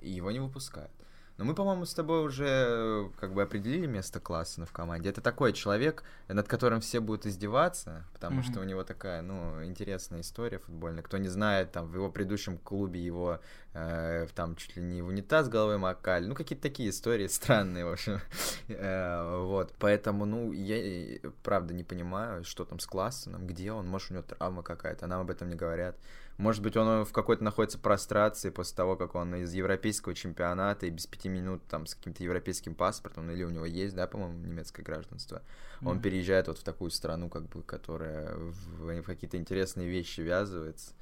[0.00, 0.92] И его не выпускают.
[1.36, 5.10] Но мы, по-моему, с тобой уже э, как бы определили место Классена в команде.
[5.10, 8.50] Это такой человек, над которым все будут издеваться, потому mm-hmm.
[8.50, 11.02] что у него такая, ну, интересная история футбольная.
[11.02, 13.40] Кто не знает, там в его предыдущем клубе его
[13.72, 16.24] э, там чуть ли не в унитаз головой макали.
[16.26, 18.20] Ну, какие-то такие истории странные, в общем.
[18.68, 23.88] э, вот, поэтому, ну, я э, правда не понимаю, что там с Классеном, где он,
[23.88, 25.96] может, у него травма какая-то, нам об этом не говорят.
[26.36, 30.90] Может быть, он в какой-то находится прострации после того, как он из европейского чемпионата и
[30.90, 34.84] без пяти минут там с каким-то европейским паспортом, или у него есть, да, по-моему, немецкое
[34.84, 35.88] гражданство, mm-hmm.
[35.88, 40.92] он переезжает вот в такую страну, как бы, которая в, в какие-то интересные вещи ввязывается.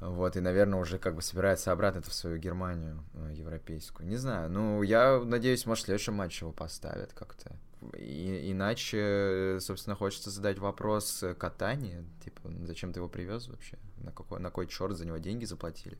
[0.00, 4.08] Вот, и, наверное, уже как бы собирается обратно в свою Германию э, европейскую.
[4.08, 7.56] Не знаю, ну, я надеюсь, может, в следующем матче его поставят как-то.
[7.96, 12.04] И, иначе, собственно, хочется задать вопрос катания.
[12.24, 13.78] Типа, зачем ты его привез вообще?
[13.98, 15.98] На какой, на какой черт за него деньги заплатили?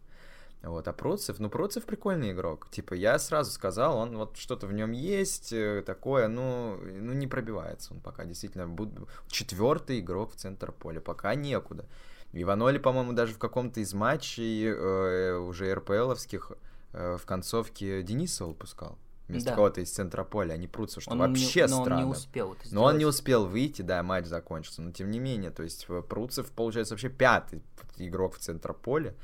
[0.63, 2.69] Вот, а Процев, ну, Процев прикольный игрок.
[2.71, 7.29] Типа, я сразу сказал, он вот что-то в нем есть э, такое, ну, ну, не
[7.29, 8.67] пробивается он пока, действительно.
[8.67, 8.91] Буд...
[9.29, 11.87] Четвертый игрок в центр поля, пока некуда.
[12.33, 16.53] Иваноли, по-моему, даже в каком-то из матчей э, уже РПЛовских
[16.93, 18.99] э, в концовке Дениса выпускал.
[19.29, 19.57] Вместо да.
[19.57, 21.89] кого-то из центра поля, они прутся, что он вообще не, странно.
[21.89, 24.81] Но он не успел это Но он не успел выйти, да, матч закончился.
[24.81, 27.63] Но тем не менее, то есть Пруцев, получается, вообще пятый
[27.99, 29.15] игрок в центр поля.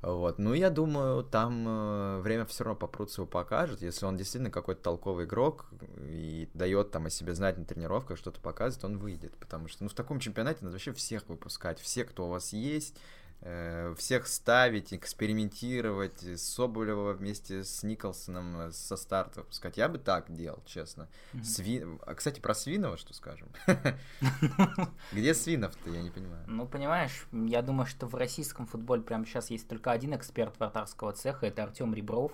[0.00, 0.38] Вот.
[0.38, 3.82] Ну, я думаю, там э, время все равно по Пруцеву покажет.
[3.82, 5.66] Если он действительно какой-то толковый игрок
[6.00, 9.36] и дает там о себе знать на тренировках, что-то показывает, он выйдет.
[9.38, 11.80] Потому что ну, в таком чемпионате надо вообще всех выпускать.
[11.80, 12.96] Все, кто у вас есть,
[13.40, 19.76] всех ставить, экспериментировать, Соболева вместе с Николсоном э, со старта выпускать.
[19.76, 21.08] Я бы так делал, честно.
[21.32, 21.44] Mm-hmm.
[21.44, 21.86] Сви...
[22.04, 23.48] А, кстати, про Свинова что скажем?
[25.12, 26.42] Где Свинов-то, я не понимаю.
[26.48, 31.12] Ну, понимаешь, я думаю, что в российском футболе прямо сейчас есть только один эксперт вратарского
[31.12, 32.32] цеха, это Артем Ребров,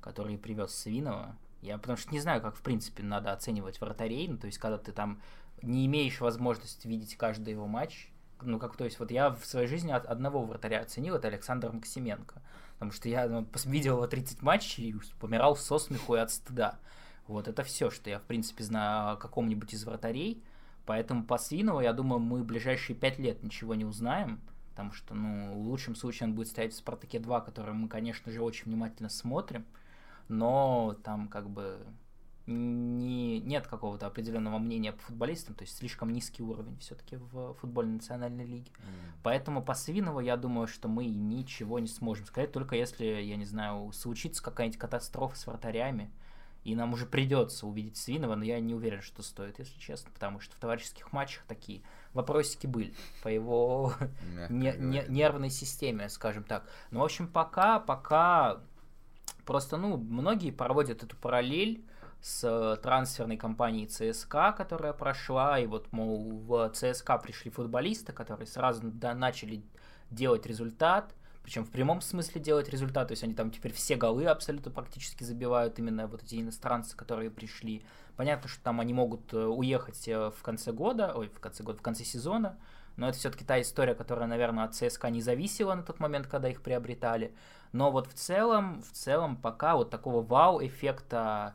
[0.00, 1.36] который привез Свинова.
[1.62, 4.78] Я потому что не знаю, как в принципе надо оценивать вратарей, ну, то есть когда
[4.78, 5.20] ты там
[5.62, 8.10] не имеешь возможности видеть каждый его матч,
[8.44, 11.72] ну, как, то есть, вот я в своей жизни от одного вратаря оценил, это Александр
[11.72, 12.42] Максименко.
[12.74, 16.78] Потому что я ну, видел его 30 матчей и помирал со смеху и от стыда.
[17.26, 20.42] Вот это все, что я, в принципе, знаю о каком-нибудь из вратарей.
[20.86, 24.40] Поэтому по Свинову, я думаю, мы в ближайшие 5 лет ничего не узнаем.
[24.70, 28.30] Потому что, ну, в лучшем случае он будет стоять в Спартаке 2, который мы, конечно
[28.30, 29.64] же, очень внимательно смотрим.
[30.28, 31.78] Но там как бы
[32.46, 37.94] не, нет какого-то определенного мнения по футболистам, то есть слишком низкий уровень все-таки в футбольной
[37.94, 38.70] национальной лиге.
[38.70, 39.12] Mm.
[39.22, 43.46] Поэтому по Свинову я думаю, что мы ничего не сможем сказать, только если, я не
[43.46, 46.10] знаю, случится какая-нибудь катастрофа с вратарями,
[46.64, 50.40] и нам уже придется увидеть Свинова, но я не уверен, что стоит, если честно, потому
[50.40, 51.82] что в товарищеских матчах такие
[52.14, 53.92] вопросики были по его
[54.48, 56.66] не, не, нервной системе, скажем так.
[56.90, 58.60] Ну, в общем, пока, пока
[59.44, 61.84] просто, ну, многие проводят эту параллель
[62.24, 68.80] с трансферной компанией ЦСКА, которая прошла, и вот, мол, в ЦСКА пришли футболисты, которые сразу
[68.82, 69.62] начали
[70.10, 74.24] делать результат, причем в прямом смысле делать результат, то есть они там теперь все голы
[74.24, 77.84] абсолютно практически забивают, именно вот эти иностранцы, которые пришли.
[78.16, 81.78] Понятно, что там они могут э, уехать э, в конце года, ой, в конце года,
[81.78, 82.56] в конце сезона,
[82.96, 86.48] но это все-таки та история, которая, наверное, от ЦСКА не зависела на тот момент, когда
[86.48, 87.34] их приобретали.
[87.72, 91.54] Но вот в целом, в целом пока вот такого вау-эффекта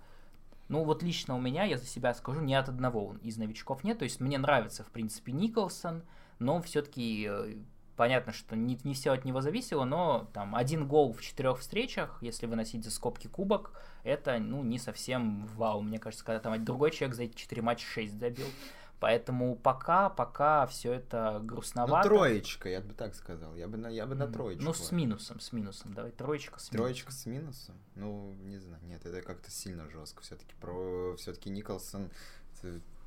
[0.70, 3.98] ну, вот лично у меня, я за себя скажу, ни от одного из новичков нет.
[3.98, 6.04] То есть мне нравится, в принципе, Николсон,
[6.38, 7.56] но все-таки э,
[7.96, 12.20] понятно, что не, не все от него зависело, но там один гол в четырех встречах,
[12.22, 15.82] если выносить за скобки кубок, это, ну, не совсем вау.
[15.82, 18.48] Мне кажется, когда там другой человек за эти четыре матча 6 забил.
[19.00, 22.10] Поэтому пока, пока все это грустновато.
[22.10, 23.56] Ну, троечка, я бы так сказал.
[23.56, 24.64] Я бы на, я бы на троечку.
[24.64, 25.94] Ну, с минусом, с минусом.
[25.94, 26.78] Давай, троечка с минусом.
[26.78, 27.76] Троечка с минусом?
[27.96, 28.84] Ну, не знаю.
[28.84, 30.22] Нет, это как-то сильно жестко.
[30.22, 32.10] Все-таки про все-таки Николсон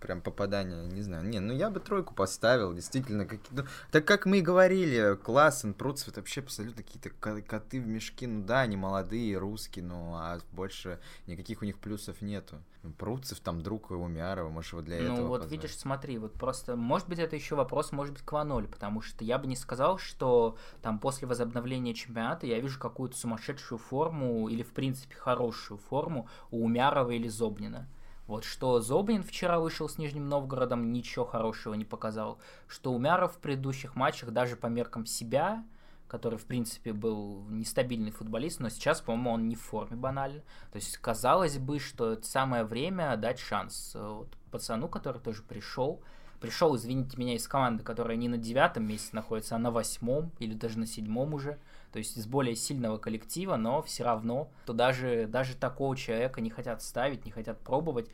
[0.03, 1.25] прям попадание, не знаю.
[1.25, 3.25] Не, ну я бы тройку поставил, действительно.
[3.25, 3.41] Как...
[3.51, 8.27] Ну, так как мы и говорили, Классен, Пруцев, это вообще абсолютно какие-то коты в мешки.
[8.27, 12.57] Ну да, они молодые, русские, ну а больше никаких у них плюсов нету.
[12.99, 15.53] Пруцев, там, друг Умярова, может, его для ну, этого Ну вот позвать.
[15.53, 19.25] видишь, смотри, вот просто, может быть, это еще вопрос, может быть, к Ваноль, потому что
[19.25, 24.65] я бы не сказал, что там после возобновления чемпионата я вижу какую-то сумасшедшую форму или,
[24.65, 27.89] в принципе, хорошую форму у Умярова или Зобнина.
[28.27, 32.39] Вот что Зобнин вчера вышел с Нижним Новгородом, ничего хорошего не показал.
[32.69, 35.65] Что Умяров в предыдущих матчах даже по меркам себя,
[36.07, 40.43] который, в принципе, был нестабильный футболист, но сейчас, по-моему, он не в форме банально.
[40.71, 46.03] То есть, казалось бы, что это самое время дать шанс вот, пацану, который тоже пришел.
[46.39, 50.55] Пришел, извините меня, из команды, которая не на девятом месте находится, а на восьмом или
[50.55, 51.59] даже на седьмом уже
[51.93, 56.51] то есть из более сильного коллектива, но все равно, то даже, даже такого человека не
[56.51, 58.09] хотят ставить, не хотят пробовать.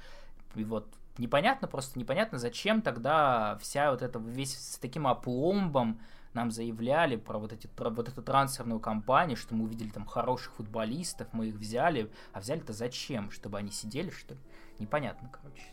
[0.55, 6.01] И вот непонятно, просто непонятно, зачем тогда вся вот эта, весь с таким опломбом
[6.35, 10.53] нам заявляли про вот, эти, про вот эту трансферную кампанию, что мы увидели там хороших
[10.55, 13.31] футболистов, мы их взяли, а взяли-то зачем?
[13.31, 14.41] Чтобы они сидели, что ли?
[14.79, 15.65] Непонятно, короче.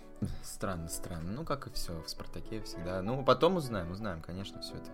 [0.43, 1.31] Странно, странно.
[1.31, 3.01] Ну, как и все в Спартаке всегда.
[3.01, 4.91] Ну, потом узнаем, узнаем, конечно, все это.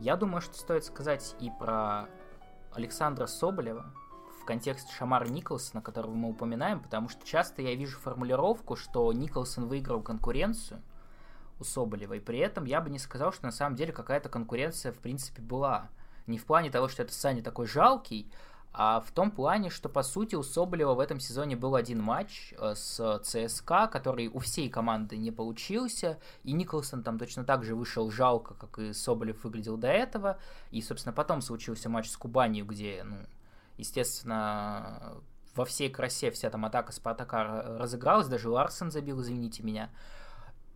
[0.00, 2.08] Я думаю, что стоит сказать и про
[2.72, 3.92] Александра Соболева
[4.40, 9.66] в контексте Шамара Николсона, которого мы упоминаем, потому что часто я вижу формулировку, что Николсон
[9.68, 10.82] выиграл конкуренцию
[11.60, 14.92] у Соболева, и при этом я бы не сказал, что на самом деле какая-то конкуренция
[14.92, 15.88] в принципе была.
[16.26, 18.32] Не в плане того, что это Саня такой жалкий,
[18.76, 22.52] а в том плане, что, по сути, у Соболева в этом сезоне был один матч
[22.58, 27.76] э, с ЦСКА, который у всей команды не получился, и Николсон там точно так же
[27.76, 30.38] вышел жалко, как и Соболев выглядел до этого,
[30.72, 33.18] и, собственно, потом случился матч с Кубанью, где, ну,
[33.76, 35.22] естественно,
[35.54, 39.88] во всей красе вся там атака Спартака разыгралась, даже Ларсен забил, извините меня.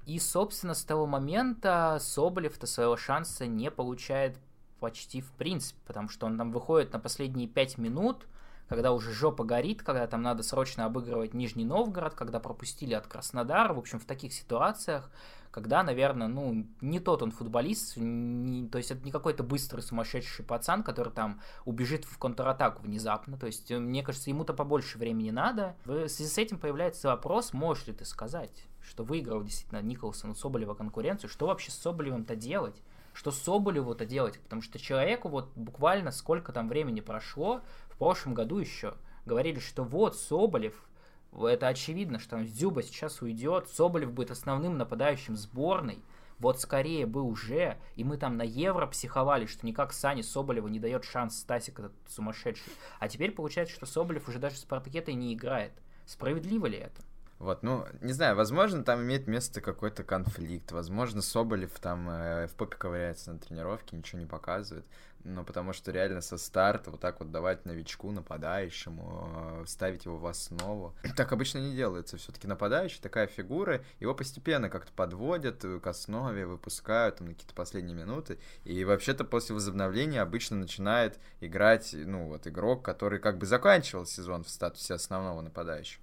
[0.06, 4.38] И, собственно, с того момента Соболев-то своего шанса не получает
[4.78, 8.26] почти в принципе, потому что он там выходит на последние пять минут,
[8.68, 13.72] когда уже жопа горит, когда там надо срочно обыгрывать Нижний Новгород, когда пропустили от Краснодара,
[13.72, 15.10] в общем, в таких ситуациях,
[15.50, 20.44] когда, наверное, ну, не тот он футболист, не, то есть это не какой-то быстрый сумасшедший
[20.44, 25.30] пацан, который там убежит в контратаку внезапно, то есть э, мне кажется, ему-то побольше времени
[25.30, 25.74] надо.
[25.84, 30.34] В связи с этим появляется вопрос, можешь ли ты сказать, что выиграл действительно Николсон у
[30.34, 32.82] Соболева конкуренцию, что вообще с Соболевым-то делать?
[33.12, 38.58] Что Соболеву-то делать, потому что человеку вот буквально сколько там времени прошло, в прошлом году
[38.58, 38.94] еще
[39.26, 40.88] говорили, что вот Соболев,
[41.32, 46.02] это очевидно, что там Зюба сейчас уйдет, Соболев будет основным нападающим сборной,
[46.38, 50.78] вот скорее бы уже, и мы там на Евро психовали, что никак Сане Соболева не
[50.78, 52.72] дает шанс Стасик этот сумасшедший.
[53.00, 55.72] А теперь получается, что Соболев уже даже в Спартакете не играет.
[56.06, 57.02] Справедливо ли это?
[57.38, 62.54] Вот, ну, не знаю, возможно, там имеет место какой-то конфликт, возможно, Соболев там э, в
[62.54, 64.84] попе ковыряется на тренировке, ничего не показывает,
[65.22, 70.18] но потому что реально со старта вот так вот давать новичку, нападающему, э, ставить его
[70.18, 75.86] в основу, так обычно не делается, все-таки нападающий, такая фигура, его постепенно как-то подводят к
[75.86, 82.26] основе, выпускают там на какие-то последние минуты, и вообще-то после возобновления обычно начинает играть, ну,
[82.26, 86.02] вот игрок, который как бы заканчивал сезон в статусе основного нападающего.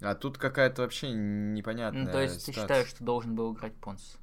[0.00, 2.54] А тут какая-то вообще непонятная Ну, то есть ситуация.
[2.54, 4.16] ты считаешь, что должен был играть Понс?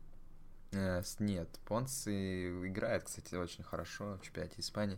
[0.72, 4.98] Э, нет, Понс играет, кстати, очень хорошо в чемпионате Испании.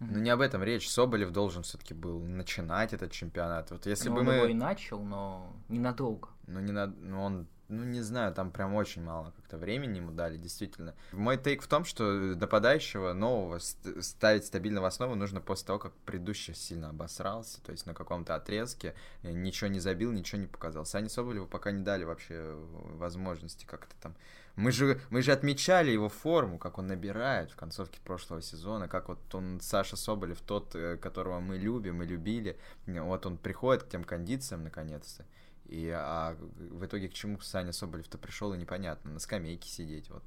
[0.00, 0.06] Mm-hmm.
[0.10, 0.88] Но не об этом речь.
[0.88, 3.70] Соболев должен все-таки был начинать этот чемпионат.
[3.70, 4.34] Вот если ну, бы он мы...
[4.34, 6.28] его и начал, но ненадолго.
[6.46, 6.86] Ну, не на...
[6.86, 10.94] ну, он ну, не знаю, там прям очень мало как-то времени ему дали, действительно.
[11.12, 15.92] Мой тейк в том, что нападающего нового ставить стабильно в основу нужно после того, как
[16.04, 20.86] предыдущий сильно обосрался, то есть на каком-то отрезке э, ничего не забил, ничего не показал.
[20.86, 22.56] Сане Соболеву пока не дали вообще
[22.96, 24.14] возможности как-то там...
[24.56, 29.08] Мы же, мы же отмечали его форму, как он набирает в концовке прошлого сезона, как
[29.08, 32.56] вот он, Саша Соболев, тот, э, которого мы любим и любили,
[32.86, 35.24] вот он приходит к тем кондициям наконец-то.
[35.74, 36.36] И а
[36.70, 39.12] в итоге к чему Саня Соболев-то пришел, и непонятно.
[39.12, 40.22] На скамейке сидеть, вот.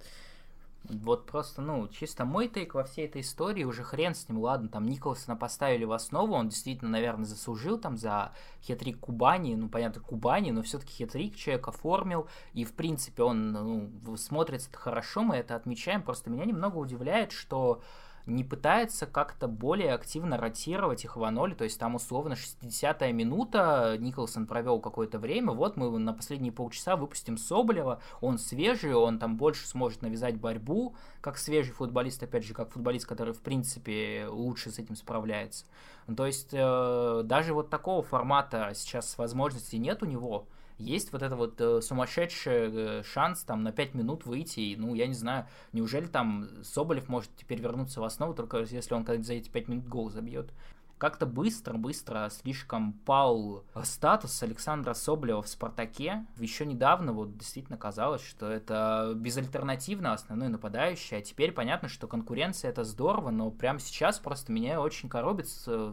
[0.84, 4.70] Вот просто, ну, чисто мой тейк во всей этой истории, уже хрен с ним, ладно,
[4.70, 8.32] там Николсона поставили в основу, он действительно, наверное, заслужил там за
[8.62, 14.18] хитрик Кубани, ну, понятно, Кубани, но все-таки хитрик человек оформил, и, в принципе, он, ну,
[14.18, 17.82] смотрится хорошо, мы это отмечаем, просто меня немного удивляет, что
[18.28, 23.96] не пытается как-то более активно ротировать их в Аноле, то есть там условно 60-я минута,
[24.00, 29.38] Николсон провел какое-то время, вот мы на последние полчаса выпустим Соболева, он свежий, он там
[29.38, 34.72] больше сможет навязать борьбу, как свежий футболист, опять же, как футболист, который в принципе лучше
[34.72, 35.66] с этим справляется.
[36.16, 41.36] То есть э, даже вот такого формата сейчас возможностей нет у него, есть вот это
[41.36, 45.48] вот э, сумасшедший э, шанс там на 5 минут выйти, и, ну, я не знаю,
[45.74, 49.88] неужели там Соболев может теперь вернуться в основу, только если он за эти 5 минут
[49.88, 50.52] гол забьет
[50.98, 56.26] как-то быстро-быстро слишком пал статус Александра Соболева в «Спартаке».
[56.38, 62.70] Еще недавно вот действительно казалось, что это безальтернативно основной нападающий, а теперь понятно, что конкуренция
[62.70, 65.48] это здорово, но прямо сейчас просто меня очень коробит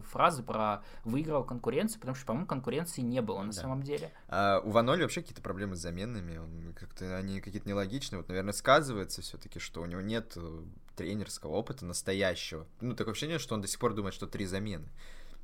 [0.09, 3.61] фразы про выиграл конкуренцию, потому что, по-моему, конкуренции не было на да.
[3.61, 4.11] самом деле.
[4.27, 8.53] А у Ваноли вообще какие-то проблемы с заменами, он как-то они какие-то нелогичные, вот, наверное,
[8.53, 10.63] сказывается все-таки, что у него нет э,
[10.95, 12.65] тренерского опыта настоящего.
[12.81, 14.87] Ну, такое ощущение, что он до сих пор думает, что три замены.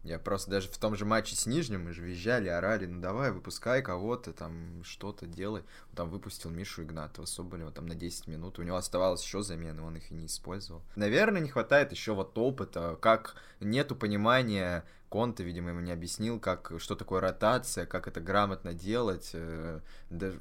[0.04, 3.32] Я просто даже в том же матче с Нижним мы же визжали, орали, ну давай,
[3.32, 5.62] выпускай кого-то, там что-то делай.
[5.92, 9.84] Он там выпустил Мишу Игнатова Соболева там на 10 минут, у него оставалось еще замены,
[9.84, 10.82] он их и не использовал.
[10.96, 16.72] Наверное, не хватает еще вот опыта, как нету понимания, Конте, видимо, ему не объяснил, как,
[16.78, 19.82] что такое ротация, как это грамотно делать, э,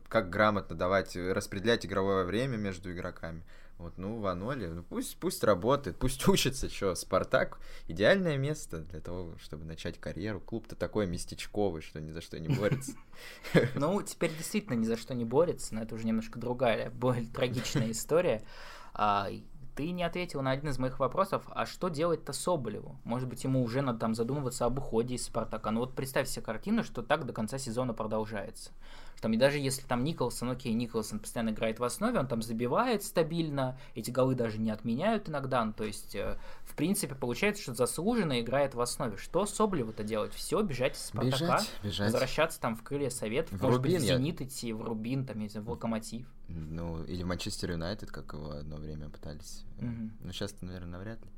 [0.09, 3.43] как грамотно давать, распределять игровое время между игроками.
[3.81, 7.59] Вот, ну, Ваноли, ну пусть, пусть работает, пусть учится, что, Спартак
[7.89, 10.39] идеальное место для того, чтобы начать карьеру.
[10.39, 12.93] Клуб-то такой местечковый, что ни за что не борется.
[13.75, 17.91] Ну, теперь действительно ни за что не борется, но это уже немножко другая, более трагичная
[17.91, 18.43] история.
[18.93, 19.29] А,
[19.75, 23.01] ты не ответил на один из моих вопросов, а что делать-то Соболеву?
[23.05, 25.71] Может быть, ему уже надо там задумываться об уходе из Спартака.
[25.71, 28.73] Ну вот представь себе картину, что так до конца сезона продолжается.
[29.21, 33.03] Там, и даже если там Николсон, окей, Николсон постоянно играет в основе, он там забивает
[33.03, 37.75] стабильно, эти голы даже не отменяют иногда, ну, то есть, э, в принципе, получается, что
[37.75, 39.17] заслуженно играет в основе.
[39.17, 40.33] Что Соболеву-то делать?
[40.33, 42.13] Все, бежать из Спартака, бежать, бежать.
[42.13, 44.47] возвращаться там в крылья Советов, в может Рубин быть, в Зенит я...
[44.47, 46.27] идти, в Рубин, там, если в Локомотив.
[46.49, 49.65] Ну, или Манчестер Юнайтед, как его одно время пытались.
[49.79, 50.11] Угу.
[50.25, 51.31] Но сейчас, наверное, навряд ли.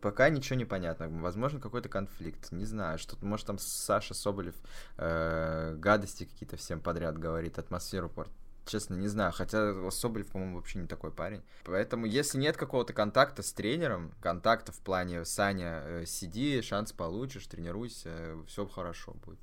[0.00, 1.08] Пока ничего не понятно.
[1.08, 2.52] Возможно, какой-то конфликт.
[2.52, 4.54] Не знаю, что может там Саша Соболев
[4.96, 8.30] э, гадости какие-то всем подряд говорит, атмосферу порт.
[8.66, 9.32] Честно, не знаю.
[9.32, 11.42] Хотя Соболев, по-моему, вообще не такой парень.
[11.64, 17.46] Поэтому, если нет какого-то контакта с тренером, контакта в плане Саня, э, сиди, шанс получишь,
[17.46, 19.38] тренируйся, все хорошо будет.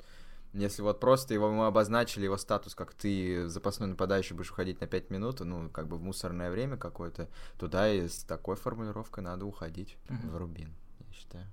[0.55, 4.87] Если вот просто его мы обозначили его статус, как ты запасной нападающий будешь уходить на
[4.87, 7.27] 5 минут, ну, как бы в мусорное время какое-то,
[7.59, 10.29] туда и с такой формулировкой надо уходить угу.
[10.29, 10.73] в Рубин,
[11.07, 11.45] я считаю.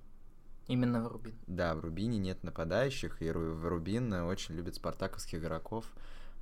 [0.67, 1.35] Именно в Рубин.
[1.47, 5.85] Да, в Рубине нет нападающих, и в Рубин очень любит спартаковских игроков.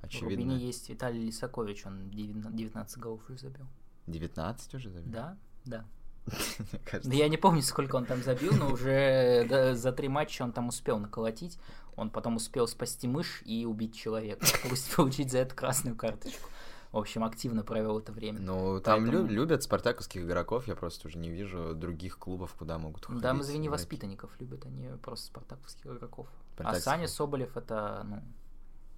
[0.00, 0.28] Очевидно.
[0.28, 3.66] В Рубине есть Виталий Лисакович, он 19 голов уже забил.
[4.06, 5.12] 19 уже забил?
[5.12, 5.84] Да, да.
[6.26, 10.68] Да я не помню, сколько он там забил, но уже за три матча он там
[10.68, 11.58] успел наколотить.
[11.96, 14.46] Он потом успел спасти мышь и убить человека,
[14.96, 16.48] получить за это красную карточку.
[16.90, 18.38] В общем, активно провел это время.
[18.40, 19.26] Ну, там Поэтому...
[19.26, 23.22] любят спартаковских игроков, я просто уже не вижу других клубов, куда могут ходить.
[23.22, 26.28] Да, мы извини, воспитанников любят, они просто спартаковских игроков.
[26.58, 28.22] А Саня Соболев это, ну,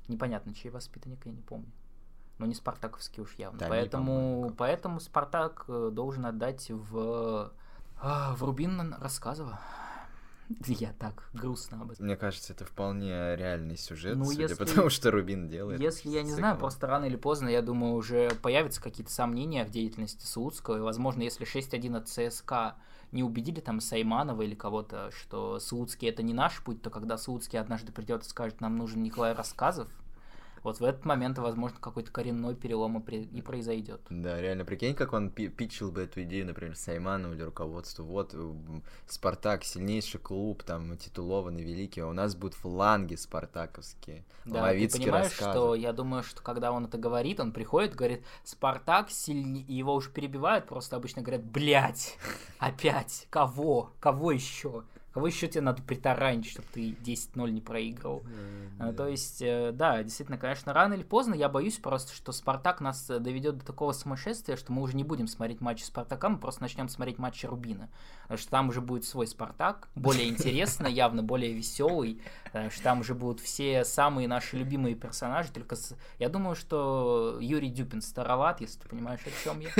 [0.08, 1.70] непонятно, чей воспитанник, я не помню.
[2.38, 3.58] Но не спартаковский уж явно.
[3.58, 7.52] Да, поэтому, поэтому Спартак э, должен отдать в,
[8.00, 9.52] а, в Рубин рассказывал.
[10.66, 12.04] Я так грустно об этом.
[12.04, 14.54] Мне кажется, это вполне реальный сюжет, ну, судя если...
[14.56, 15.80] по тому, что Рубин делает.
[15.80, 19.70] Если, я не знаю, просто рано или поздно, я думаю, уже появятся какие-то сомнения в
[19.70, 22.76] деятельности Слуцкого, и, возможно, если 6-1 от ЦСКА
[23.12, 27.58] не убедили там Сайманова или кого-то, что Слуцкий это не наш путь, то когда Слуцкий
[27.58, 29.88] однажды придет и скажет, нам нужен Николай Рассказов,
[30.64, 34.00] вот в этот момент, возможно, какой-то коренной перелом и произойдет.
[34.10, 38.04] Да, реально, прикинь, как он питчил бы эту идею, например, Сайману или руководству.
[38.04, 38.34] Вот,
[39.06, 44.24] Спартак, сильнейший клуб, там, титулованный, великий, а у нас будут фланги спартаковские.
[44.46, 45.50] Да, ты понимаешь, рассказы.
[45.50, 50.10] что я думаю, что когда он это говорит, он приходит, говорит, Спартак сильнее, его уже
[50.10, 52.16] перебивают, просто обычно говорят, блядь,
[52.58, 54.84] опять, кого, кого еще?
[55.14, 58.24] Кого еще тебе надо притаранить, чтобы ты 10-0 не проигрывал?
[58.24, 58.94] Mm-hmm.
[58.94, 63.08] То есть, э, да, действительно, конечно, рано или поздно я боюсь просто, что Спартак нас
[63.08, 66.62] э, доведет до такого сумасшествия, что мы уже не будем смотреть матчи Спартака, мы просто
[66.62, 67.90] начнем смотреть матчи Рубина.
[68.22, 73.14] Потому что там уже будет свой Спартак, более интересно, явно более веселый, что там уже
[73.14, 75.96] будут все самые наши любимые персонажи, только с...
[76.18, 79.70] я думаю, что Юрий Дюпин староват, если ты понимаешь, о чем я.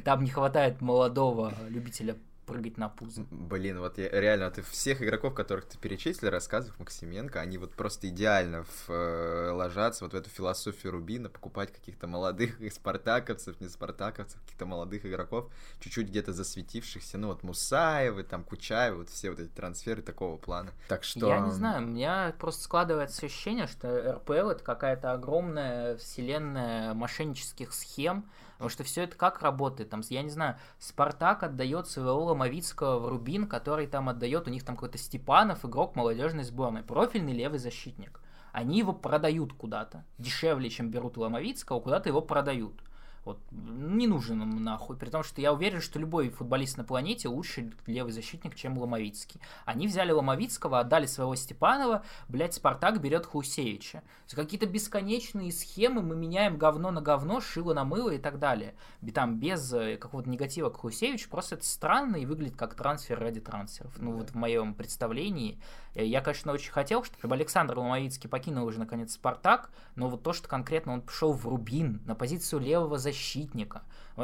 [0.04, 2.16] Там не хватает молодого любителя
[2.46, 3.26] прыгать на пузо.
[3.30, 8.08] Блин, вот я реально, ты всех игроков, которых ты перечислил, рассказывав Максименко, они вот просто
[8.08, 14.40] идеально в, э, ложатся вот в эту философию Рубина, покупать каких-то молодых спартаковцев, не спартаковцев,
[14.40, 19.50] каких-то молодых игроков, чуть-чуть где-то засветившихся, ну вот Мусаевы, там Кучаевы, вот все вот эти
[19.50, 20.72] трансферы такого плана.
[20.88, 21.28] Так что...
[21.28, 27.72] Я не знаю, у меня просто складывается ощущение, что РПЛ это какая-то огромная вселенная мошеннических
[27.72, 28.28] схем,
[28.62, 29.90] Потому что все это как работает?
[29.90, 34.64] Там, я не знаю, Спартак отдает своего Ломовицкого в Рубин, который там отдает, у них
[34.64, 38.20] там какой-то Степанов, игрок молодежной сборной, профильный левый защитник.
[38.52, 40.04] Они его продают куда-то.
[40.16, 42.80] Дешевле, чем берут Ломовицкого, куда-то его продают.
[43.24, 47.28] Вот, не нужен им нахуй, при том, что я уверен, что любой футболист на планете
[47.28, 49.40] лучше левый защитник, чем Ломовицкий.
[49.64, 54.02] Они взяли Ломовицкого, отдали своего Степанова, блядь, Спартак берет Хусевича.
[54.34, 58.74] Какие-то бесконечные схемы, мы меняем говно на говно, шило на мыло и так далее.
[59.14, 63.40] Там без э, какого-то негатива к Хусевичу, просто это странно и выглядит как трансфер ради
[63.40, 63.92] трансферов.
[63.98, 65.60] Ну, вот в моем представлении
[65.94, 70.32] Э, я, конечно, очень хотел, чтобы Александр Ломовицкий покинул уже наконец Спартак, но вот то,
[70.32, 73.11] что конкретно он пошел в Рубин на позицию левого защитника,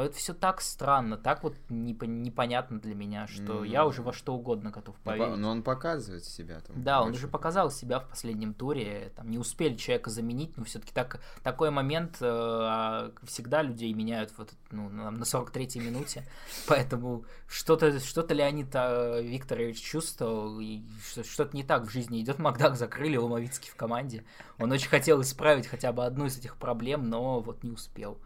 [0.01, 3.67] это все так странно, так вот непонятно для меня, что mm-hmm.
[3.67, 5.37] я уже во что угодно готов ну, поверить.
[5.37, 6.83] Но он показывает себя там.
[6.83, 10.93] Да, он уже показал себя в последнем туре, там не успели человека заменить, но все-таки
[10.93, 16.23] так, такой момент э, а, всегда людей меняют вот, ну, на, на 43-й минуте,
[16.67, 20.83] поэтому что-то что Леонид э, Викторович чувствовал, и
[21.23, 22.37] что-то не так в жизни идет.
[22.37, 24.23] Макдак закрыли, Ломовицкий в команде.
[24.59, 28.19] Он очень хотел исправить хотя бы одну из этих проблем, но вот не успел.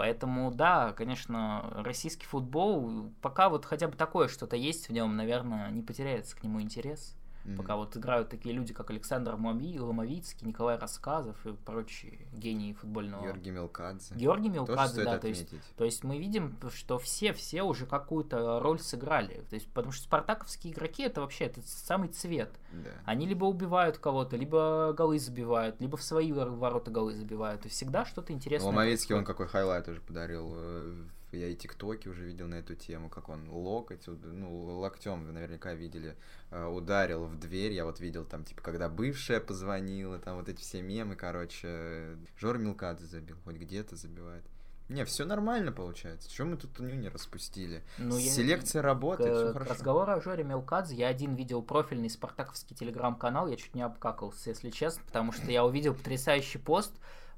[0.00, 5.70] Поэтому, да, конечно, российский футбол, пока вот хотя бы такое что-то есть в нем, наверное,
[5.70, 7.14] не потеряется к нему интерес.
[7.44, 7.56] Mm-hmm.
[7.56, 13.24] Пока вот играют такие люди, как Александр Муаби, Ломовицкий, Николай Рассказов и прочие гении футбольного.
[13.24, 14.14] Георгий Мелкадзе.
[14.14, 15.18] Георгий Мелкадзе, да.
[15.18, 19.44] То есть, то есть мы видим, что все, все уже какую-то роль сыграли.
[19.48, 22.50] То есть, потому что спартаковские игроки это вообще это самый цвет.
[22.72, 22.90] Да.
[23.04, 27.62] Они либо убивают кого-то, либо голы забивают, либо в свои ворота голы забивают.
[27.62, 28.68] То есть всегда что-то интересное.
[28.68, 31.04] Ломовицкий, он какой highlight уже подарил э,
[31.36, 35.74] я и тиктоки уже видел на эту тему, как он локоть, ну, локтем вы наверняка
[35.74, 36.16] видели,
[36.50, 40.60] э, ударил в дверь, я вот видел там, типа, когда бывшая позвонила, там вот эти
[40.60, 44.44] все мемы, короче, Жора Мелкадзе забил, хоть где-то забивает.
[44.90, 46.28] Не, все нормально получается.
[46.28, 47.84] Чего мы тут не распустили?
[47.96, 48.82] Ну, Селекция я...
[48.82, 49.74] работает, все хорошо.
[49.74, 50.96] Разговор о Жоре Мелкадзе.
[50.96, 55.64] Я один видел профильный спартаковский телеграм-канал, я чуть не обкакался, если честно, потому что я
[55.64, 56.92] увидел потрясающий пост,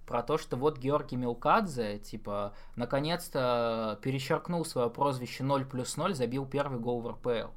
[0.07, 6.47] про то, что вот Георгий Милкадзе, типа, наконец-то перечеркнул свое прозвище 0 плюс 0, забил
[6.47, 7.51] первый гол в РПЛ.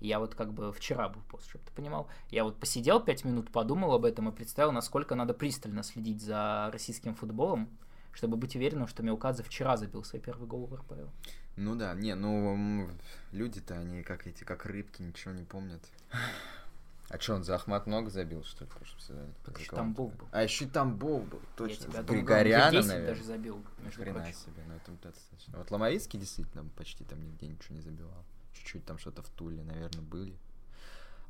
[0.00, 2.08] Я вот как бы вчера был пост, чтобы ты понимал.
[2.30, 6.68] Я вот посидел пять минут, подумал об этом и представил, насколько надо пристально следить за
[6.72, 7.70] российским футболом,
[8.12, 11.08] чтобы быть уверенным, что Милкадзе вчера забил свой первый гол в РПЛ.
[11.56, 12.88] Ну да, не, ну
[13.32, 15.82] люди-то они как эти, как рыбки, ничего не помнят.
[17.08, 19.34] А что, он за Ахмат ног забил, что ли, в прошлом сезоне?
[19.58, 20.28] Еще Тамбов был.
[20.32, 21.92] А, еще и Тамбов был, точно.
[21.92, 23.06] Я Григоряна, наверное.
[23.06, 24.34] даже забил, между Хрена прочим.
[24.34, 25.58] себе, ну это достаточно.
[25.58, 28.24] Вот Ломовицкий действительно почти там нигде ничего не забивал.
[28.52, 30.36] Чуть-чуть там что-то в Туле, наверное, были.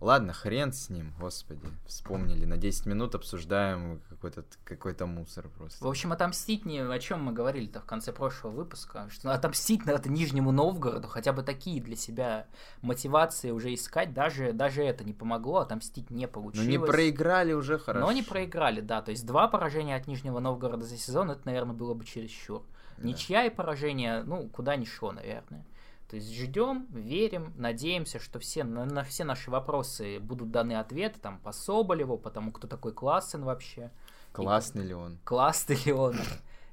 [0.00, 1.66] Ладно, хрен с ним, господи.
[1.86, 2.44] Вспомнили.
[2.44, 5.82] На 10 минут обсуждаем какой-то какой мусор просто.
[5.82, 9.08] В общем, отомстить не о чем мы говорили-то в конце прошлого выпуска.
[9.10, 12.46] Что отомстить надо Нижнему Новгороду, хотя бы такие для себя
[12.82, 14.12] мотивации уже искать.
[14.12, 16.66] Даже, даже это не помогло, отомстить не получилось.
[16.66, 18.06] Но не проиграли уже хорошо.
[18.06, 19.00] Но не проиграли, да.
[19.00, 22.62] То есть два поражения от Нижнего Новгорода за сезон, это, наверное, было бы чересчур.
[22.98, 23.08] Да.
[23.08, 25.64] Ничья и поражение, ну, куда ни шло, наверное.
[26.08, 31.18] То есть ждем, верим, надеемся, что все, на, на все наши вопросы будут даны ответы,
[31.20, 33.90] там, по Соболеву, по тому, кто такой Классен вообще.
[34.32, 35.18] Классный и, ли он?
[35.24, 36.16] Классный ли он?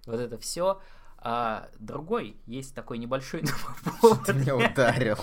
[0.06, 0.82] Вот это все.
[1.18, 3.44] А другой, есть такой небольшой
[4.26, 5.18] Ты меня ударил.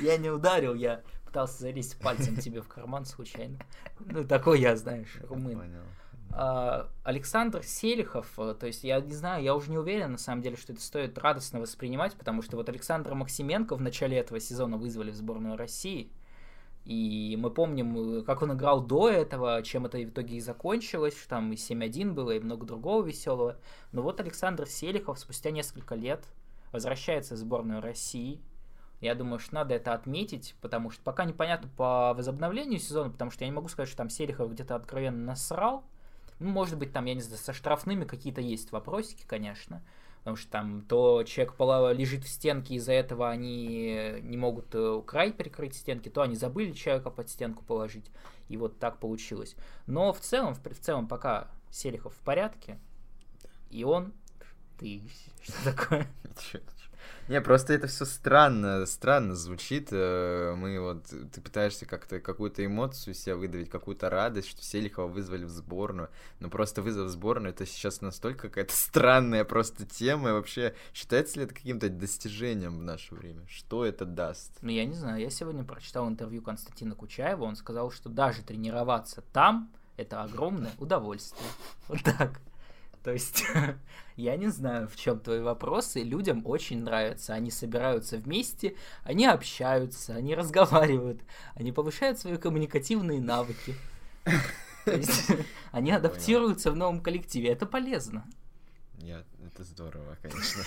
[0.00, 3.58] Я не ударил, я пытался залезть пальцем тебе в карман случайно.
[3.98, 5.58] Ну, такой я, знаешь, румын.
[5.58, 5.82] Понял.
[6.34, 10.40] А, Александр Селихов, э, то есть я не знаю, я уже не уверен на самом
[10.40, 14.78] деле, что это стоит радостно воспринимать, потому что вот Александра Максименко в начале этого сезона
[14.78, 16.10] вызвали в сборную России,
[16.84, 21.16] и мы помним, э, как он играл до этого, чем это в итоге и закончилось,
[21.28, 23.58] там и 7-1 было, и много другого веселого.
[23.92, 26.24] Но вот Александр Селихов спустя несколько лет
[26.72, 28.40] возвращается в сборную России.
[29.00, 33.44] Я думаю, что надо это отметить, потому что пока непонятно по возобновлению сезона, потому что
[33.44, 35.84] я не могу сказать, что там Селихов где-то откровенно насрал,
[36.38, 39.82] ну, может быть, там, я не знаю, со штрафными какие-то есть вопросики, конечно.
[40.18, 41.54] Потому что там то человек
[41.98, 46.70] лежит в стенке, из-за этого они не могут э, край перекрыть стенки, то они забыли
[46.72, 48.08] человека под стенку положить.
[48.48, 49.56] И вот так получилось.
[49.86, 52.78] Но в целом, в, в целом, пока Селихов в порядке,
[53.70, 54.12] и он...
[54.78, 55.02] Ты
[55.42, 56.06] что такое?
[57.28, 59.88] Не, просто это все странно, странно звучит.
[59.92, 65.44] Э, мы вот, ты пытаешься как-то какую-то эмоцию себя выдавить, какую-то радость, что Селихова вызвали
[65.44, 66.10] в сборную.
[66.40, 70.30] Но просто вызов в сборную, это сейчас настолько какая-то странная просто тема.
[70.30, 73.46] И вообще, считается ли это каким-то достижением в наше время?
[73.48, 74.52] Что это даст?
[74.60, 75.20] Ну, я не знаю.
[75.20, 77.44] Я сегодня прочитал интервью Константина Кучаева.
[77.44, 81.48] Он сказал, что даже тренироваться там— это огромное удовольствие.
[81.88, 82.40] Вот так.
[83.02, 83.44] То есть,
[84.16, 86.02] я не знаю, в чем твои вопросы.
[86.02, 87.34] Людям очень нравится.
[87.34, 91.20] Они собираются вместе, они общаются, они разговаривают,
[91.54, 93.74] они повышают свои коммуникативные навыки.
[94.84, 95.30] То есть,
[95.72, 97.50] они адаптируются в новом коллективе.
[97.50, 98.24] Это полезно.
[98.98, 100.62] Нет, это здорово, конечно.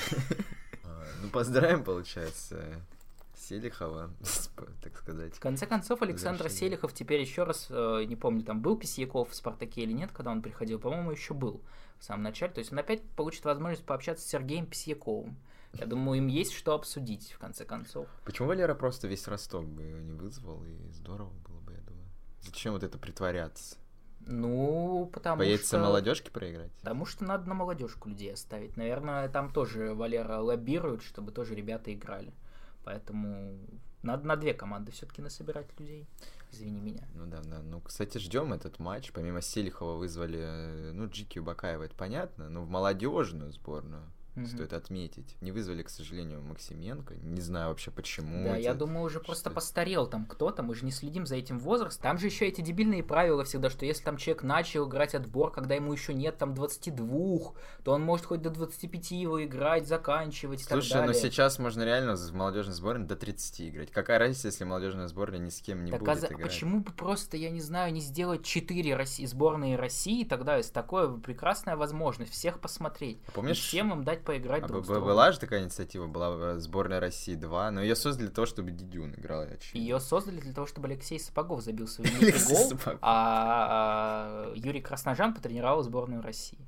[0.83, 2.81] А, ну, поздравим, получается,
[3.37, 4.09] Селихова,
[4.81, 5.35] так сказать.
[5.35, 9.35] В конце концов, Александр Селихов теперь еще раз, э, не помню, там был Письяков в
[9.35, 11.61] «Спартаке» или нет, когда он приходил, по-моему, еще был
[11.99, 12.53] в самом начале.
[12.53, 15.37] То есть он опять получит возможность пообщаться с Сергеем Письяковым.
[15.73, 18.07] Я думаю, им есть что обсудить, в конце концов.
[18.23, 22.07] Почему Валера просто весь Ростов бы не вызвал, и здорово было бы, я думаю.
[22.41, 23.77] Зачем вот это притворяться?
[24.27, 25.79] Ну, потому Боится что...
[25.79, 26.71] молодежки проиграть?
[26.79, 28.75] Потому что надо на молодежку людей оставить.
[28.77, 32.33] Наверное, там тоже Валера лоббирует, чтобы тоже ребята играли.
[32.83, 33.59] Поэтому
[34.01, 36.07] надо на две команды все-таки насобирать людей.
[36.51, 37.07] Извини меня.
[37.13, 37.61] Ну да, да.
[37.61, 39.11] Ну, кстати, ждем этот матч.
[39.11, 44.03] Помимо Селихова вызвали, э, ну, Джики Бакаева, это понятно, но в молодежную сборную
[44.35, 44.47] mm-hmm.
[44.47, 45.35] стоит отметить.
[45.41, 47.15] Не вызвали, к сожалению, Максименко.
[47.15, 48.43] Не знаю вообще почему.
[48.43, 48.59] Да, это...
[48.59, 50.63] я думаю, уже просто постарел там кто-то.
[50.63, 52.03] Мы же не следим за этим возрастом.
[52.03, 55.75] Там же еще эти дебильные правила всегда, что если там человек начал играть отбор, когда
[55.75, 60.87] ему еще нет там 22, то он может хоть до 25 его играть, заканчивать Слушай,
[60.87, 61.07] и так далее.
[61.07, 63.91] но сейчас можно реально в молодежной сборной до 30 играть.
[63.91, 66.41] Какая разница, если молодежная сборная ни с кем не так будет а играть?
[66.41, 71.07] Почему бы просто, я не знаю, не сделать 4 России, сборные России, тогда есть такое
[71.07, 73.19] прекрасная возможность всех посмотреть.
[73.27, 77.35] А помнишь, всем им дать поиграть а друг Была же такая инициатива, была сборная России
[77.35, 79.45] 2, но ее создали для того, чтобы Дидюн играл.
[79.73, 82.07] Ее создали для того, чтобы Алексей Сапогов забил свой
[82.49, 86.59] гол, а, а Юрий Красножан потренировал сборную России.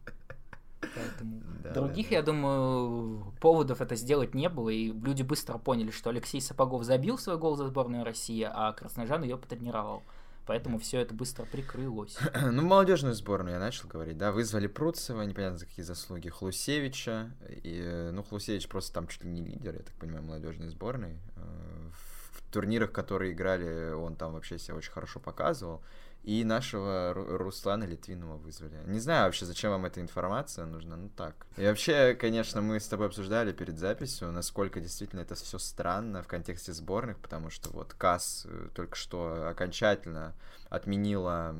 [0.79, 2.15] Поэтому да, других, да, да.
[2.17, 7.17] я думаю, поводов это сделать не было, и люди быстро поняли, что Алексей Сапогов забил
[7.17, 10.03] свой гол за сборную России, а Красножан ее потренировал.
[10.47, 12.17] Поэтому все это быстро прикрылось.
[12.51, 18.09] ну, молодежную сборную я начал говорить, да, вызвали Пруцева, непонятно за какие заслуги, Хлусевича, и,
[18.13, 21.17] ну, Хлусевич просто там чуть ли не лидер, я так понимаю, молодежной сборной.
[21.35, 25.83] Э, в турнирах, которые играли, он там вообще себя очень хорошо показывал.
[26.23, 28.81] И нашего Руслана Литвинова вызвали.
[28.85, 31.47] Не знаю вообще, зачем вам эта информация нужна, ну так.
[31.55, 36.27] И вообще, конечно, мы с тобой обсуждали перед записью, насколько действительно это все странно в
[36.27, 40.35] контексте сборных, потому что вот КАС э, только что окончательно
[40.69, 41.55] отменила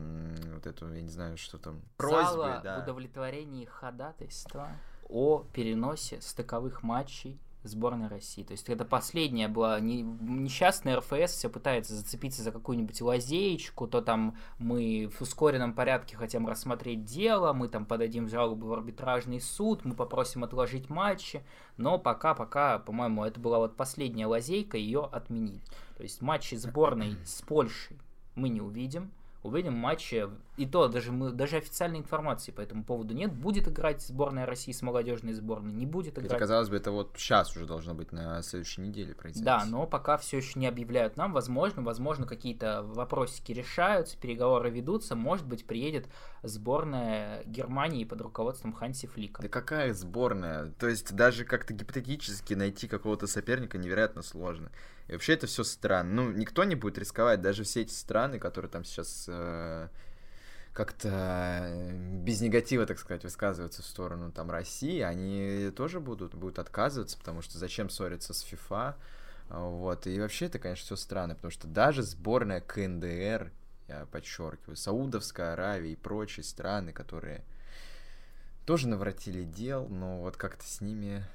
[0.54, 2.82] вот эту, я не знаю, что там, просьбы, да.
[2.84, 4.70] удовлетворении ходатайства
[5.08, 8.44] о переносе стыковых матчей сборной России.
[8.44, 14.02] То есть это последняя была не, несчастная РФС, все пытается зацепиться за какую-нибудь лазеечку, то
[14.02, 19.86] там мы в ускоренном порядке хотим рассмотреть дело, мы там подадим жалобу в арбитражный суд,
[19.86, 21.44] мы попросим отложить матчи,
[21.78, 25.64] но пока-пока, по-моему, это была вот последняя лазейка, ее отменить.
[25.98, 27.98] То есть матчи сборной с Польшей
[28.36, 29.12] мы не увидим,
[29.48, 30.28] увидим матчи,
[30.58, 33.34] и то даже, мы, даже официальной информации по этому поводу нет.
[33.34, 36.28] Будет играть сборная России с молодежной сборной, не будет играть.
[36.28, 39.46] Хотя, казалось бы, это вот сейчас уже должно быть на следующей неделе произойти.
[39.46, 41.34] Да, но пока все еще не объявляют нам.
[41.34, 45.16] Возможно, возможно, какие-то вопросики решаются, переговоры ведутся.
[45.16, 46.08] Может быть, приедет
[46.44, 49.42] сборная Германии под руководством Ханси Флика.
[49.42, 50.72] Да какая сборная?
[50.80, 54.72] То есть даже как-то гипотетически найти какого-то соперника невероятно сложно.
[55.08, 56.24] И вообще это все странно.
[56.24, 59.88] Ну, никто не будет рисковать, даже все эти страны, которые там сейчас э,
[60.74, 61.92] как-то э,
[62.24, 67.42] без негатива, так сказать, высказываются в сторону там России, они тоже будут, будут отказываться, потому
[67.42, 68.98] что зачем ссориться с ФИФА,
[69.50, 73.52] вот, и вообще это, конечно, все странно, потому что даже сборная КНДР,
[73.88, 77.46] я подчеркиваю, Саудовская Аравия и прочие страны, которые
[78.66, 81.26] тоже наворотили дел, но вот как-то с ними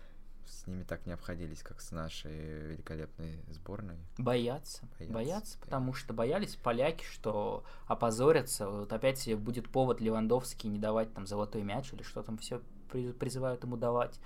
[0.46, 3.98] с ними так не обходились, как с нашей великолепной сборной.
[4.18, 4.82] Боятся.
[4.98, 8.68] Боятся, боятся потому что боялись поляки, что опозорятся.
[8.68, 13.62] Вот опять будет повод Левандовский не давать там золотой мяч или что там все призывают
[13.64, 14.18] ему давать.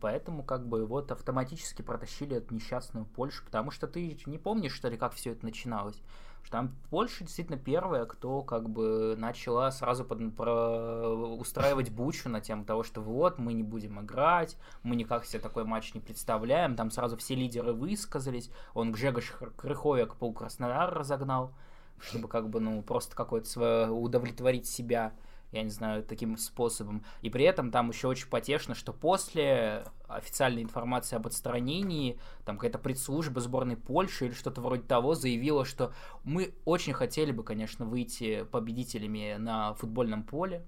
[0.00, 4.88] Поэтому как бы вот автоматически протащили эту несчастную Польшу, потому что ты не помнишь, что
[4.88, 6.02] ли, как все это начиналось
[6.42, 12.40] что там Польша действительно первая, кто как бы начала сразу под, про, устраивать бучу на
[12.40, 16.76] тему того, что вот, мы не будем играть, мы никак себе такой матч не представляем,
[16.76, 21.52] там сразу все лидеры высказались, он Гжегош Крыховик пол Краснодар разогнал,
[22.00, 25.12] чтобы как бы, ну, просто какое-то свое удовлетворить себя.
[25.52, 27.04] Я не знаю, таким способом.
[27.20, 32.78] И при этом там еще очень потешно, что после официальной информации об отстранении, там какая-то
[32.78, 35.92] предслужба сборной Польши или что-то вроде того заявила, что
[36.24, 40.64] мы очень хотели бы, конечно, выйти победителями на футбольном поле,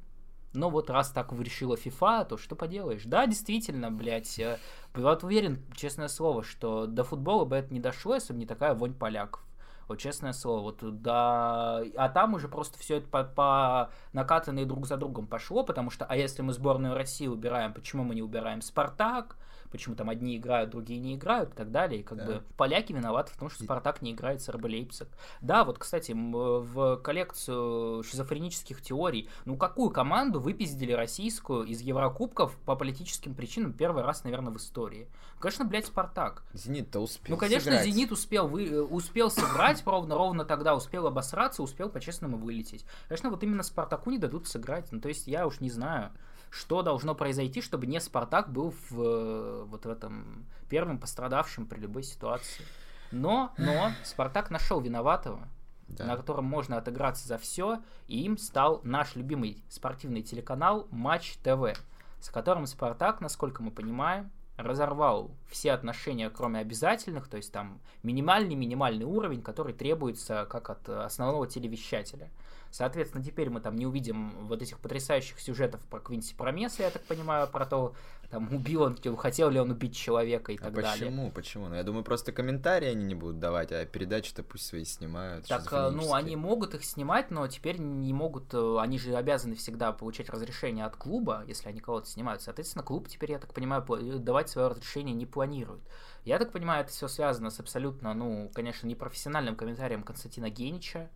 [0.55, 3.03] но вот раз так решила FIFA, то что поделаешь?
[3.05, 4.59] Да, действительно, блядь, э,
[4.95, 8.73] вот уверен, честное слово, что до футбола бы это не дошло, если бы не такая
[8.75, 9.45] вонь поляков.
[9.89, 14.87] Вот честное слово, вот да, а там уже просто все это по, по накатанные друг
[14.87, 18.63] за другом пошло, потому что, а если мы сборную России убираем, почему мы не убираем
[18.63, 19.37] Спартак,
[19.75, 22.01] почему там одни играют, другие не играют и так далее.
[22.01, 22.27] И как да.
[22.27, 25.09] бы поляки виноваты в том, что Спартак не играет с РБ Лейпциг.
[25.41, 32.77] Да, вот, кстати, в коллекцию шизофренических теорий, ну какую команду выпиздили российскую из Еврокубков по
[32.77, 35.09] политическим причинам первый раз, наверное, в истории?
[35.41, 36.45] Конечно, блядь, Спартак.
[36.53, 37.85] Зенит-то успел Ну, конечно, сыграть.
[37.85, 42.87] Зенит успел, вы, э, успел сыграть ровно, ровно тогда, успел обосраться, успел по-честному вылететь.
[43.09, 44.93] Конечно, вот именно Спартаку не дадут сыграть.
[44.93, 46.13] Ну, то есть, я уж не знаю
[46.55, 51.81] что должно произойти, чтобы не Спартак был в, э, вот в этом первым пострадавшим при
[51.81, 52.65] любой ситуации.
[53.11, 55.49] Но, но Спартак нашел виноватого,
[55.89, 56.05] да.
[56.05, 61.77] на котором можно отыграться за все, и им стал наш любимый спортивный телеканал Матч ТВ,
[62.21, 69.05] с которым Спартак, насколько мы понимаем, разорвал все отношения, кроме обязательных, то есть там минимальный-минимальный
[69.05, 72.31] уровень, который требуется как от основного телевещателя.
[72.71, 77.05] Соответственно, теперь мы там не увидим вот этих потрясающих сюжетов про Квинси Промеса, я так
[77.05, 77.95] понимаю, про то,
[78.35, 80.83] там, убил он, хотел ли он убить человека и а так почему?
[80.83, 81.07] далее.
[81.07, 81.31] Почему?
[81.31, 81.69] Почему?
[81.69, 85.47] Ну, я думаю, просто комментарии они не будут давать, а передачи-то пусть свои снимают.
[85.47, 89.93] Так, ну, они могут их снимать, но теперь не могут, э, они же обязаны всегда
[89.93, 92.43] получать разрешение от клуба, если они кого-то снимают.
[92.43, 95.83] Соответственно, клуб теперь, я так понимаю, э, давать свое разрешение не планирует.
[96.25, 101.09] Я так понимаю, это все связано с абсолютно, ну, конечно, непрофессиональным комментарием Константина Генича,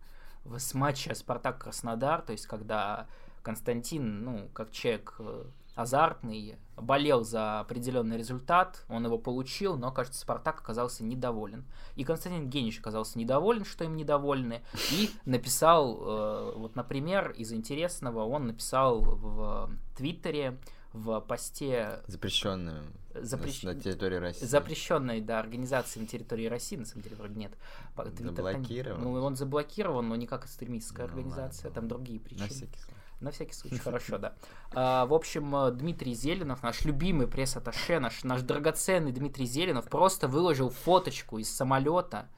[0.45, 3.07] с матча Спартак Краснодар, то есть когда
[3.43, 5.43] Константин, ну, как человек э,
[5.81, 11.65] азартный, болел за определенный результат, он его получил, но, кажется, Спартак оказался недоволен.
[11.95, 14.61] И Константин Генич оказался недоволен, что им недовольны,
[14.91, 20.57] и написал, э, вот, например, из интересного, он написал в Твиттере,
[20.91, 22.01] в посте...
[22.07, 23.63] Запрещенную Запрещ...
[23.63, 24.45] на территории России.
[24.45, 27.51] Запрещенной, да, организации на территории России, на самом деле, вроде нет.
[27.95, 29.01] Заблокирован?
[29.01, 31.81] Ну, он заблокирован, но не как экстремистская ну, организация, ладно.
[31.81, 32.47] там другие причины.
[32.47, 32.79] На всякий.
[33.21, 34.33] На всякий случай, хорошо, да.
[34.73, 40.27] А, в общем, э, Дмитрий Зеленов, наш любимый пресс-атташе, наш, наш драгоценный Дмитрий Зеленов, просто
[40.27, 42.29] выложил фоточку из самолета,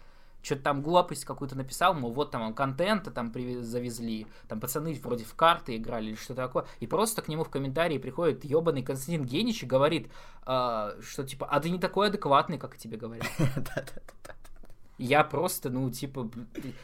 [0.42, 5.36] что-то там глупость какую-то написал, мол, вот там контента там завезли, там пацаны вроде в
[5.36, 9.62] карты играли или что такое, и просто к нему в комментарии приходит ебаный Константин Генич
[9.62, 10.12] и говорит,
[10.48, 13.28] э, что типа, а ты не такой адекватный, как тебе говорят.
[15.02, 16.30] Я просто, ну, типа,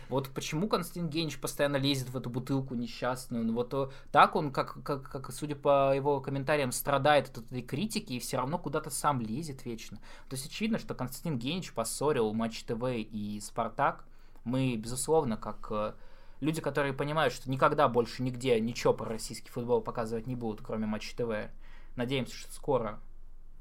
[0.09, 4.51] вот почему Константин Генич постоянно лезет в эту бутылку несчастную, ну, вот э, так он,
[4.51, 8.89] как, как, как судя по его комментариям, страдает от этой критики и все равно куда-то
[8.89, 9.97] сам лезет вечно.
[10.29, 14.03] То есть очевидно, что Константин Генич поссорил Матч ТВ и Спартак.
[14.45, 15.93] Мы, безусловно, как э,
[16.39, 20.87] люди, которые понимают, что никогда больше нигде ничего про российский футбол показывать не будут, кроме
[20.87, 21.51] Матч ТВ,
[21.95, 22.99] надеемся, что скоро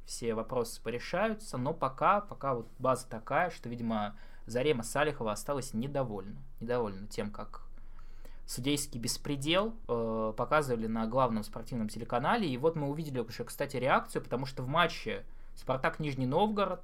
[0.06, 4.16] все вопросы порешаются, но пока, пока вот база такая, что, видимо,
[4.46, 6.36] Зарема Салихова осталась недовольна.
[6.60, 7.62] Недовольна тем, как
[8.46, 12.48] судейский беспредел э, показывали на главном спортивном телеканале.
[12.48, 15.24] И вот мы увидели уже, кстати, реакцию, потому что в матче
[15.56, 16.80] Спартак Нижний Новгород,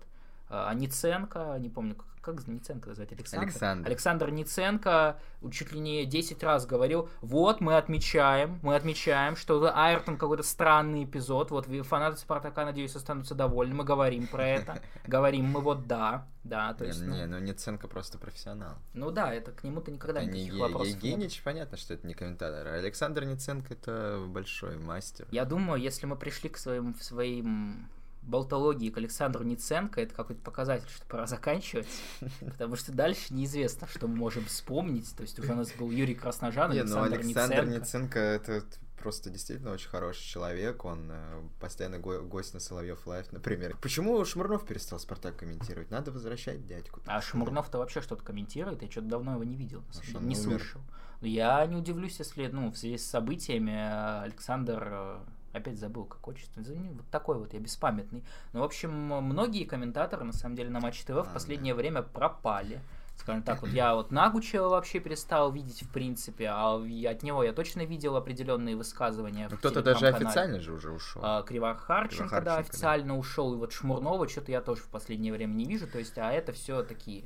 [0.75, 3.13] Ниценко, не помню, как как Ниценко звать?
[3.13, 3.47] Александр?
[3.47, 3.89] Александр.
[3.89, 5.19] Александр Ниценко
[5.51, 11.05] чуть ли не 10 раз говорил, вот мы отмечаем, мы отмечаем, что Айртон какой-то странный
[11.05, 16.29] эпизод, вот фанаты Спартака, надеюсь, останутся довольны, мы говорим про это, говорим мы вот да,
[16.45, 17.03] да, то не, есть...
[17.03, 18.77] Не, ну Ниценко просто профессионал.
[18.95, 21.45] Ну да, это к нему-то никогда это никаких не вопросов Евгеньевич, нет.
[21.45, 25.27] понятно, что это не комментатор, а Александр Ниценко это большой мастер.
[25.33, 27.89] Я думаю, если мы пришли к своим, своим
[28.23, 31.89] болтологии к Александру Ниценко, это какой-то показатель, что пора заканчивать,
[32.41, 35.15] потому что дальше неизвестно, что мы можем вспомнить.
[35.17, 38.19] То есть уже у нас был Юрий Красножан, Александр, ну, Александр Ниценко.
[38.19, 38.63] это
[39.03, 43.77] просто действительно очень хороший человек, он э, постоянно го- гость на Соловьев Live, например.
[43.83, 45.91] Почему Шмурнов перестал Спартак комментировать?
[45.91, 47.01] Надо возвращать дядьку.
[47.07, 49.83] А Шмурнов-то вообще что-то комментирует, я что-то давно его не видел,
[50.21, 50.81] не слышал.
[51.21, 55.19] Я не удивлюсь, если, ну, в связи с событиями э, Александр э,
[55.53, 56.63] Опять забыл, как отчество.
[56.63, 58.25] Вот такой вот я беспамятный.
[58.53, 62.81] Ну, в общем, многие комментаторы, на самом деле, на Матч ТВ в последнее время пропали.
[63.17, 67.53] Скажем так, вот я вот Нагучева вообще перестал видеть, в принципе, а от него я
[67.53, 69.49] точно видел определенные высказывания.
[69.51, 71.23] Ну, кто-то даже официально же уже ушел.
[71.25, 73.15] А, Кривар Харченко, да, официально да.
[73.15, 76.33] ушел, и вот Шмурнова что-то я тоже в последнее время не вижу, то есть, а
[76.33, 77.25] это все такие,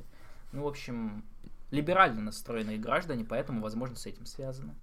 [0.51, 1.23] ну, в общем,
[1.71, 4.75] либерально настроенные граждане, поэтому, возможно, с этим связано.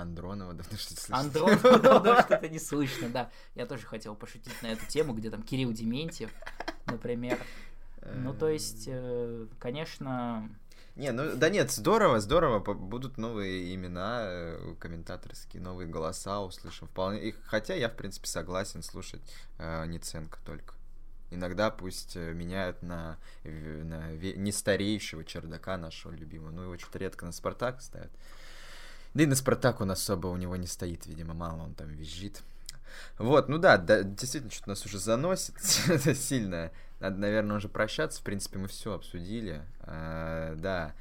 [0.00, 1.18] Андронова давно что-то слышно.
[1.18, 3.30] Андронова давно что-то не слышно, да.
[3.54, 6.30] Я тоже хотел пошутить на эту тему, где там Кирилл Дементьев,
[6.86, 7.38] например.
[8.14, 10.48] Ну, то есть, э, конечно...
[10.96, 17.28] Не, ну да нет, здорово, здорово, будут новые имена э, комментаторские, новые голоса услышим вполне.
[17.28, 19.22] И, хотя я, в принципе, согласен слушать
[19.58, 20.74] э, Ниценко только.
[21.30, 26.50] Иногда пусть э, меняют на, на не старейшего чердака нашего любимого.
[26.50, 28.10] Ну, его что-то редко на Спартак ставят.
[29.18, 32.40] Да и на Спартак он особо у него не стоит, видимо, мало он там визжит.
[33.18, 35.56] Вот, ну да, да действительно, что-то нас уже заносит
[35.88, 36.70] это сильно.
[37.00, 38.20] Надо, наверное, уже прощаться.
[38.20, 39.62] В принципе, мы все обсудили.
[39.80, 40.94] А, да,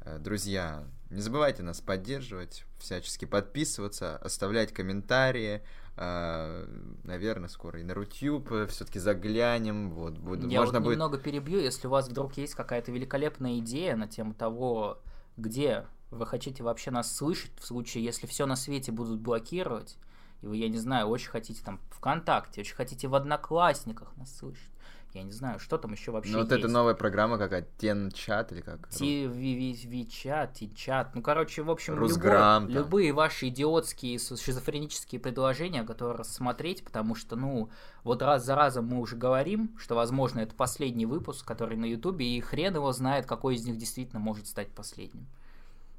[0.00, 5.62] э, друзья, не забывайте нас поддерживать, всячески подписываться, оставлять комментарии.
[5.96, 6.66] А,
[7.04, 9.90] наверное, скоро и на Рутюб все-таки заглянем.
[9.92, 10.94] Вот, буду, Я можно вот будет...
[10.94, 15.00] немного перебью, если у вас вдруг есть какая-то великолепная идея на тему того,
[15.36, 19.96] где вы хотите вообще нас слышать, в случае, если все на свете будут блокировать,
[20.42, 24.70] и вы, я не знаю, очень хотите там ВКонтакте, очень хотите в Одноклассниках нас слышать,
[25.12, 26.62] я не знаю, что там еще вообще Ну, вот есть.
[26.62, 28.88] эта новая программа какая-то, Тенчат или как?
[29.00, 31.14] Вичат, Тинчат.
[31.16, 37.70] Ну, короче, в общем, любой, любые ваши идиотские шизофренические предложения готовы рассмотреть, потому что, ну,
[38.04, 42.26] вот раз за разом мы уже говорим, что, возможно, это последний выпуск, который на Ютубе,
[42.26, 45.26] и хрен его знает, какой из них действительно может стать последним.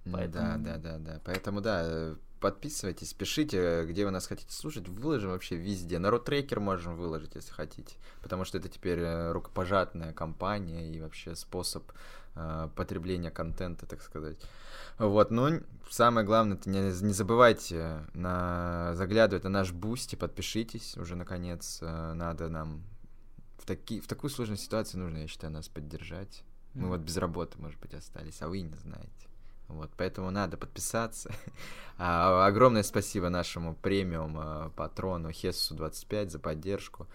[0.05, 0.63] Поэтому...
[0.63, 1.21] Да, да, да, да.
[1.23, 4.89] Поэтому, да, подписывайтесь, пишите, где вы нас хотите слушать.
[4.89, 5.99] Выложим вообще везде.
[5.99, 7.95] На трекер можем выложить, если хотите.
[8.21, 11.83] Потому что это теперь э, рукопожатная компания и вообще способ
[12.35, 14.37] э, потребления контента, так сказать.
[14.97, 21.79] Вот, ну, самое главное, не, не забывайте на, заглядывать на наш Boosty, подпишитесь уже, наконец.
[21.81, 22.83] Э, надо нам
[23.59, 26.43] в, таки, в такую сложную ситуацию нужно, я считаю, нас поддержать.
[26.73, 26.89] Мы mm.
[26.89, 29.30] вот без работы, может быть, остались, а вы не знаете.
[29.71, 31.31] Вот, поэтому надо подписаться.
[31.97, 37.07] а, огромное спасибо нашему премиум а, патрону Хессу 25 за поддержку.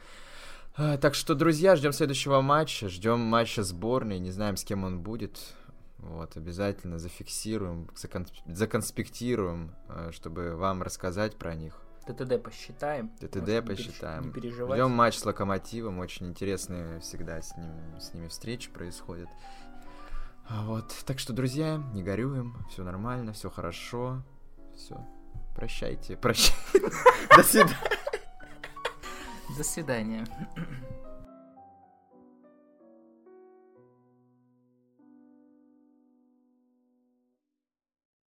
[0.76, 5.00] А, так что, друзья, ждем следующего матча, ждем матча сборной, не знаем, с кем он
[5.00, 5.40] будет.
[5.98, 8.26] Вот, обязательно зафиксируем, закон...
[8.46, 11.80] законспектируем, а, чтобы вам рассказать про них.
[12.06, 13.08] ТТД посчитаем.
[13.18, 14.26] ТТД посчитаем.
[14.26, 14.78] Не переживать.
[14.78, 19.28] Ждем матч с Локомотивом, очень интересные всегда с, ним, с ними встречи происходят.
[20.48, 24.22] А вот, так что, друзья, не горюем, все нормально, все хорошо,
[24.76, 24.96] все.
[25.56, 26.54] Прощайте, прощайте.
[27.36, 27.76] До свидания.
[29.56, 30.26] До свидания.